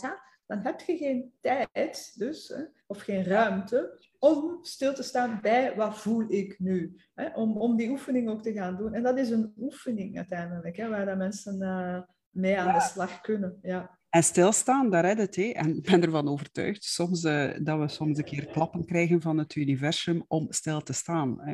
ta, 0.00 0.22
dan 0.46 0.58
heb 0.58 0.80
je 0.80 0.96
geen 0.96 1.32
tijd 1.40 2.12
dus, 2.18 2.48
hè, 2.48 2.62
of 2.86 3.00
geen 3.00 3.24
ruimte 3.24 3.98
om 4.18 4.58
stil 4.62 4.94
te 4.94 5.02
staan 5.02 5.38
bij 5.40 5.74
wat 5.76 5.98
voel 5.98 6.24
ik 6.28 6.58
nu. 6.58 6.96
Hè? 7.14 7.34
Om, 7.34 7.56
om 7.56 7.76
die 7.76 7.90
oefening 7.90 8.28
ook 8.28 8.42
te 8.42 8.52
gaan 8.52 8.76
doen. 8.76 8.94
En 8.94 9.02
dat 9.02 9.18
is 9.18 9.30
een 9.30 9.52
oefening 9.58 10.16
uiteindelijk, 10.16 10.76
hè, 10.76 10.88
waar 10.88 11.06
dat 11.06 11.16
mensen 11.16 11.62
uh, 11.62 12.00
mee 12.30 12.58
aan 12.58 12.74
de 12.74 12.80
slag 12.80 13.20
kunnen. 13.20 13.58
Ja. 13.62 13.98
En 14.12 14.22
stilstaan, 14.22 14.90
daar 14.90 15.04
redt 15.04 15.20
het. 15.20 15.36
Hè. 15.36 15.42
En 15.42 15.76
ik 15.76 15.82
ben 15.82 16.02
ervan 16.02 16.28
overtuigd 16.28 16.84
soms, 16.84 17.24
uh, 17.24 17.50
dat 17.62 17.78
we 17.78 17.88
soms 17.88 18.18
een 18.18 18.24
keer 18.24 18.46
klappen 18.46 18.84
krijgen 18.84 19.20
van 19.20 19.38
het 19.38 19.54
universum 19.54 20.24
om 20.28 20.46
stil 20.52 20.80
te 20.80 20.92
staan. 20.92 21.30
Uh, 21.40 21.44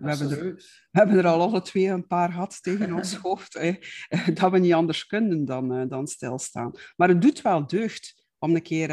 we, 0.00 0.08
hebben 0.08 0.30
er, 0.30 0.54
we 0.90 0.98
hebben 0.98 1.18
er 1.18 1.26
al 1.26 1.40
alle 1.40 1.62
twee 1.62 1.86
een 1.86 2.06
paar 2.06 2.32
gehad 2.32 2.62
tegen 2.62 2.92
ons 2.92 3.14
hoofd. 3.24 3.54
Hè. 3.54 3.72
dat 4.32 4.50
we 4.50 4.58
niet 4.58 4.72
anders 4.72 5.06
kunnen 5.06 5.44
dan, 5.44 5.80
uh, 5.80 5.88
dan 5.88 6.06
stilstaan. 6.06 6.72
Maar 6.96 7.08
het 7.08 7.22
doet 7.22 7.42
wel 7.42 7.66
deugd 7.66 8.26
om 8.38 8.54
een 8.54 8.62
keer 8.62 8.90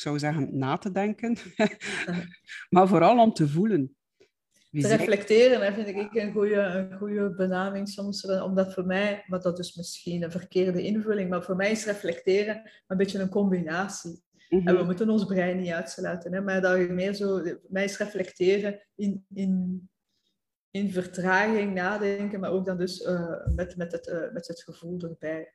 zou 0.06 0.18
zeggen, 0.18 0.58
na 0.58 0.76
te 0.76 0.90
denken, 0.90 1.36
maar 2.74 2.88
vooral 2.88 3.18
om 3.18 3.32
te 3.32 3.48
voelen. 3.48 3.96
Te 4.70 4.88
reflecteren, 4.88 5.74
vind 5.74 5.88
ik 5.88 6.14
een 6.14 6.32
goede, 6.32 6.54
een 6.54 6.98
goede 6.98 7.34
benaming 7.34 7.88
soms, 7.88 8.24
omdat 8.26 8.74
voor 8.74 8.86
mij, 8.86 9.24
maar 9.26 9.40
dat 9.40 9.58
is 9.58 9.74
misschien 9.74 10.22
een 10.22 10.30
verkeerde 10.30 10.82
invulling, 10.82 11.30
maar 11.30 11.42
voor 11.42 11.56
mij 11.56 11.70
is 11.70 11.84
reflecteren 11.84 12.70
een 12.86 12.96
beetje 12.96 13.18
een 13.18 13.28
combinatie. 13.28 14.22
En 14.48 14.64
we 14.64 14.72
mhm. 14.72 14.84
moeten 14.84 15.10
ons 15.10 15.24
brein 15.24 15.56
niet 15.56 15.70
uitsluiten, 15.70 16.32
hè, 16.32 16.40
maar 16.40 16.60
dat 16.60 16.78
je 16.78 16.88
meer 16.88 17.14
zo, 17.14 17.42
mij 17.68 17.84
is 17.84 17.98
reflecteren 17.98 18.86
in, 18.94 19.24
in, 19.34 19.88
in 20.70 20.90
vertraging 20.90 21.74
nadenken, 21.74 22.40
maar 22.40 22.50
ook 22.50 22.64
dan 22.64 22.76
dus 22.76 23.00
uh, 23.00 23.46
met, 23.54 23.76
met, 23.76 23.92
het, 23.92 24.06
uh, 24.06 24.32
met 24.32 24.48
het 24.48 24.62
gevoel 24.62 25.00
erbij. 25.00 25.54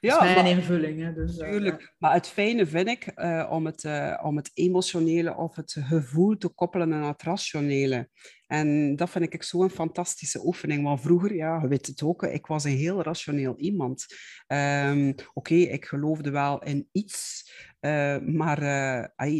Ja, 0.00 0.22
mijn 0.22 0.34
maar, 0.34 0.48
invulling. 0.48 1.00
Hè, 1.00 1.12
dus, 1.12 1.36
tuurlijk. 1.36 1.94
Maar 1.98 2.12
het 2.12 2.28
fijne 2.28 2.66
vind 2.66 2.88
ik 2.88 3.12
uh, 3.16 3.48
om, 3.50 3.66
het, 3.66 3.84
uh, 3.84 4.20
om 4.22 4.36
het 4.36 4.50
emotionele 4.54 5.36
of 5.36 5.56
het 5.56 5.76
gevoel 5.80 6.36
te 6.36 6.48
koppelen 6.48 6.94
aan 6.94 7.02
het 7.02 7.22
rationele. 7.22 8.08
En 8.46 8.96
dat 8.96 9.10
vind 9.10 9.34
ik 9.34 9.42
zo'n 9.42 9.70
fantastische 9.70 10.46
oefening. 10.46 10.84
Want 10.84 11.00
vroeger, 11.00 11.34
ja, 11.34 11.58
je 11.62 11.68
weet 11.68 11.86
het 11.86 12.02
ook, 12.02 12.22
ik 12.22 12.46
was 12.46 12.64
een 12.64 12.76
heel 12.76 13.02
rationeel 13.02 13.56
iemand. 13.56 14.06
Um, 14.46 15.08
Oké, 15.08 15.24
okay, 15.34 15.58
ik 15.58 15.84
geloofde 15.84 16.30
wel 16.30 16.62
in 16.62 16.88
iets, 16.92 17.50
uh, 17.80 18.18
maar 18.18 18.60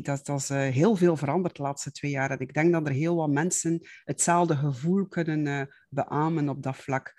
dat, 0.02 0.26
dat 0.26 0.40
is 0.40 0.48
heel 0.48 0.96
veel 0.96 1.16
veranderd 1.16 1.56
de 1.56 1.62
laatste 1.62 1.90
twee 1.90 2.10
jaar. 2.10 2.30
En 2.30 2.38
ik 2.38 2.54
denk 2.54 2.72
dat 2.72 2.86
er 2.86 2.92
heel 2.92 3.16
wat 3.16 3.30
mensen 3.30 3.80
hetzelfde 4.04 4.56
gevoel 4.56 5.06
kunnen 5.06 5.68
beamen 5.88 6.48
op 6.48 6.62
dat 6.62 6.76
vlak. 6.76 7.14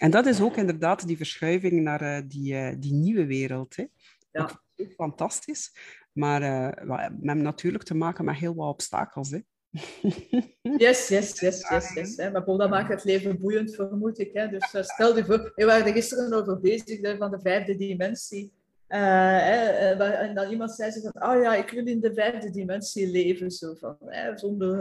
En 0.00 0.10
dat 0.10 0.26
is 0.26 0.40
ook 0.40 0.56
inderdaad 0.56 1.06
die 1.06 1.16
verschuiving 1.16 1.82
naar 1.82 2.28
die, 2.28 2.78
die 2.78 2.92
nieuwe 2.92 3.26
wereld. 3.26 3.76
Hè. 3.76 3.84
Ja. 4.32 4.50
fantastisch. 4.96 5.72
Maar 6.12 6.40
we 6.86 7.10
hebben 7.22 7.42
natuurlijk 7.42 7.84
te 7.84 7.94
maken 7.94 8.24
met 8.24 8.36
heel 8.36 8.54
wat 8.54 8.68
obstakels. 8.68 9.30
Hè. 9.30 9.38
Yes, 10.78 11.08
yes, 11.08 11.40
yes, 11.40 11.68
yes, 11.68 11.92
yes. 11.94 12.16
Hè. 12.16 12.30
Maar 12.30 12.44
dat 12.44 12.70
maakt 12.70 12.88
het 12.88 13.04
leven 13.04 13.38
boeiend, 13.38 13.74
vermoed 13.74 14.18
ik. 14.18 14.32
Hè. 14.32 14.48
Dus 14.48 14.74
uh, 14.74 14.82
stel 14.82 15.16
je 15.16 15.24
voor, 15.24 15.52
we 15.54 15.64
waren 15.64 15.86
er 15.86 15.92
gisteren 15.92 16.32
over 16.32 16.60
bezig 16.60 17.16
van 17.18 17.30
de 17.30 17.40
vijfde 17.40 17.76
dimensie. 17.76 18.52
Uh, 18.88 18.98
hè, 19.38 19.64
en 20.08 20.34
dan 20.34 20.50
iemand 20.50 20.70
zei 20.70 20.90
zo 20.90 21.00
van, 21.00 21.30
oh 21.30 21.42
ja, 21.42 21.54
ik 21.54 21.70
wil 21.70 21.86
in 21.86 22.00
de 22.00 22.14
vijfde 22.14 22.50
dimensie 22.50 23.10
leven, 23.10 23.50
zo 23.50 23.74
van, 23.74 23.96
hè, 24.06 24.38
zonder 24.38 24.78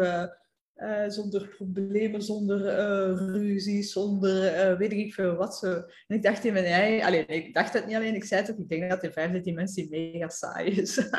uh, 0.84 1.10
zonder 1.10 1.48
problemen, 1.48 2.22
zonder 2.22 2.60
uh, 2.60 3.18
ruzie, 3.18 3.84
zonder 3.84 4.70
uh, 4.72 4.78
weet 4.78 4.92
ik 4.92 5.14
veel 5.14 5.36
wat. 5.36 5.58
Zo. 5.58 5.74
En 6.08 6.16
ik 6.16 6.24
dacht 6.24 6.46
in 6.46 6.54
mijn 6.54 6.66
eigen... 6.66 7.30
Ik 7.30 7.54
dacht 7.54 7.74
het 7.74 7.86
niet 7.86 7.96
alleen, 7.96 8.16
ik 8.16 8.24
zei 8.24 8.42
ook. 8.42 8.58
Ik 8.58 8.70
denk 8.70 8.90
dat 8.90 9.02
de 9.02 9.12
vijfde 9.12 9.42
dimensie 9.42 9.90
mega 9.90 10.30
saai 10.30 10.72
is. 10.72 10.98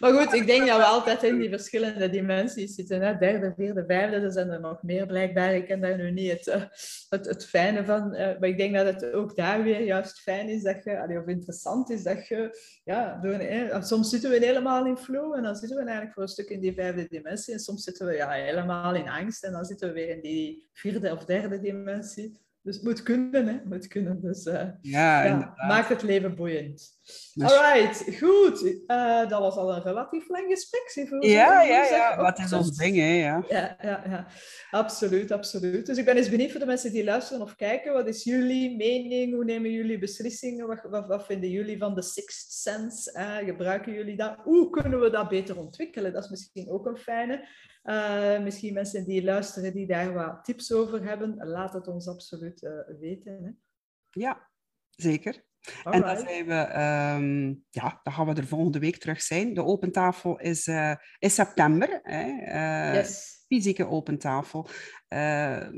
maar 0.00 0.12
goed, 0.12 0.32
ik 0.32 0.46
denk 0.46 0.66
dat 0.66 0.76
we 0.76 0.84
altijd 0.84 1.22
in 1.22 1.38
die 1.38 1.48
verschillende 1.48 2.10
dimensies 2.10 2.74
zitten. 2.74 3.00
Hè? 3.00 3.18
Derde, 3.18 3.52
vierde, 3.56 3.84
vijfde, 3.86 4.16
er 4.16 4.32
zijn 4.32 4.50
er 4.50 4.60
nog 4.60 4.82
meer 4.82 5.06
blijkbaar. 5.06 5.54
Ik 5.54 5.66
ken 5.66 5.80
daar 5.80 5.96
nu 5.96 6.10
niet 6.10 6.30
het, 6.30 6.68
het, 7.08 7.26
het 7.26 7.46
fijne 7.46 7.84
van. 7.84 8.08
maar 8.10 8.48
ik 8.48 8.58
denk 8.58 8.74
dat 8.74 8.86
het 8.86 9.12
ook 9.12 9.36
daar 9.36 9.62
weer 9.62 9.80
juist 9.80 10.20
fijn 10.20 10.48
is 10.48 10.62
dat 10.62 10.84
je... 10.84 11.18
Of 11.22 11.26
interessant 11.26 11.90
is 11.90 12.02
dat 12.02 12.26
je... 12.26 12.58
Ja, 12.84 13.18
door, 13.22 13.84
soms 13.84 14.10
zitten 14.10 14.30
we 14.30 14.46
helemaal 14.46 14.86
in 14.86 14.96
flow 14.96 15.34
en 15.34 15.42
dan 15.42 15.56
zitten 15.56 15.76
we 15.76 15.82
eigenlijk 15.82 16.14
voor 16.14 16.22
een 16.22 16.28
stuk 16.28 16.48
in 16.48 16.60
die 16.60 16.74
vijfde 16.74 17.06
dimensie. 17.08 17.53
En 17.54 17.60
soms 17.60 17.84
zitten 17.84 18.06
we 18.06 18.12
ja, 18.12 18.30
helemaal 18.30 18.94
in 18.94 19.08
angst 19.08 19.44
en 19.44 19.52
dan 19.52 19.64
zitten 19.64 19.88
we 19.88 19.94
weer 19.94 20.08
in 20.08 20.20
die 20.20 20.68
vierde 20.72 21.12
of 21.12 21.24
derde 21.24 21.60
dimensie. 21.60 22.42
Dus 22.62 22.74
het 22.74 22.84
moet 22.84 23.02
kunnen, 23.02 23.46
hè. 23.46 23.60
moet 23.64 23.86
kunnen. 23.86 24.20
Dus 24.20 24.46
uh, 24.46 24.68
ja, 24.80 25.24
ja 25.24 25.54
maak 25.56 25.88
het 25.88 26.02
leven 26.02 26.34
boeiend. 26.34 27.00
Dus... 27.34 27.52
Alright, 27.52 28.16
goed. 28.18 28.62
Uh, 28.62 29.28
dat 29.28 29.40
was 29.40 29.56
al 29.56 29.74
een 29.74 29.82
relatief 29.82 30.28
lang 30.28 30.46
gesprek. 30.48 31.08
Ja, 31.20 31.62
ja, 31.62 31.84
ja. 31.84 32.16
Wat 32.16 32.38
is 32.38 32.52
ons 32.52 32.76
ding, 32.76 32.96
hè. 32.96 33.02
Ja. 33.02 33.44
Ja, 33.48 33.76
ja, 33.82 34.02
ja. 34.08 34.26
Absoluut, 34.70 35.30
absoluut. 35.30 35.86
Dus 35.86 35.98
ik 35.98 36.04
ben 36.04 36.16
eens 36.16 36.28
benieuwd 36.28 36.50
voor 36.50 36.60
de 36.60 36.66
mensen 36.66 36.92
die 36.92 37.04
luisteren 37.04 37.42
of 37.42 37.56
kijken. 37.56 37.92
Wat 37.92 38.06
is 38.06 38.24
jullie 38.24 38.76
mening? 38.76 39.34
Hoe 39.34 39.44
nemen 39.44 39.70
jullie 39.70 39.98
beslissingen? 39.98 40.66
Wat, 40.66 40.82
wat, 40.82 41.06
wat 41.06 41.26
vinden 41.26 41.50
jullie 41.50 41.78
van 41.78 41.94
de 41.94 42.02
Sixth 42.02 42.52
Sense? 42.52 43.18
Uh, 43.18 43.36
gebruiken 43.36 43.92
jullie 43.92 44.16
dat? 44.16 44.36
Hoe 44.42 44.70
kunnen 44.70 45.00
we 45.00 45.10
dat 45.10 45.28
beter 45.28 45.58
ontwikkelen? 45.58 46.12
Dat 46.12 46.24
is 46.24 46.30
misschien 46.30 46.70
ook 46.70 46.86
een 46.86 46.98
fijne. 46.98 47.48
Uh, 47.84 48.42
misschien 48.42 48.74
mensen 48.74 49.04
die 49.04 49.24
luisteren 49.24 49.72
die 49.72 49.86
daar 49.86 50.12
wat 50.12 50.44
tips 50.44 50.72
over 50.72 51.04
hebben, 51.04 51.36
laat 51.36 51.72
het 51.72 51.88
ons 51.88 52.08
absoluut 52.08 52.68
weten. 53.00 53.44
Hè? 53.44 53.50
Ja, 54.10 54.50
zeker. 54.90 55.44
En 55.84 56.00
dan 56.00 56.18
zijn 56.18 56.46
we, 56.46 56.54
um, 57.20 57.64
ja, 57.70 58.00
dan 58.02 58.12
gaan 58.12 58.26
we 58.26 58.34
er 58.34 58.46
volgende 58.46 58.78
week 58.78 58.96
terug 58.96 59.22
zijn. 59.22 59.54
De 59.54 59.64
open 59.64 59.92
tafel 59.92 60.38
is, 60.40 60.66
uh, 60.66 60.94
is 61.18 61.34
september. 61.34 62.00
Hè? 62.02 62.22
yes 62.96 63.34
fysieke 63.48 63.86
open 63.86 64.18
tafel. 64.18 64.68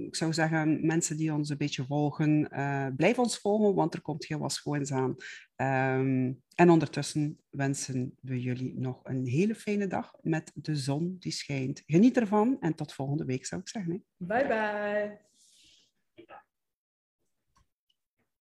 ik 0.07 0.17
zou 0.17 0.33
zeggen, 0.33 0.87
mensen 0.87 1.17
die 1.17 1.33
ons 1.33 1.51
een 1.51 1.57
beetje 1.57 1.85
volgen, 1.85 2.49
blijf 2.97 3.19
ons 3.19 3.39
volgen, 3.39 3.75
want 3.75 3.95
er 3.95 4.03
komt 4.03 4.27
heel 4.27 4.39
wat 4.39 4.53
schoons 4.53 4.93
aan. 4.93 5.17
Um, 5.57 6.43
en 6.55 6.71
ondertussen 6.71 7.39
wensen 7.51 8.17
we 8.21 8.41
jullie 8.41 8.75
nog 8.79 9.01
een 9.05 9.27
hele 9.27 9.55
fijne 9.55 9.87
dag 9.87 10.15
met 10.23 10.53
de 10.55 10.77
zon 10.77 11.17
die 11.19 11.33
schijnt. 11.33 11.83
Geniet 11.87 12.17
ervan 12.17 12.57
en 12.61 12.75
tot 12.75 12.93
volgende 12.93 13.25
week 13.25 13.47
zou 13.47 13.61
ik 13.61 13.69
zeggen. 13.69 13.93
Hè. 13.93 14.27
Bye 14.27 14.47
bye. 14.47 15.19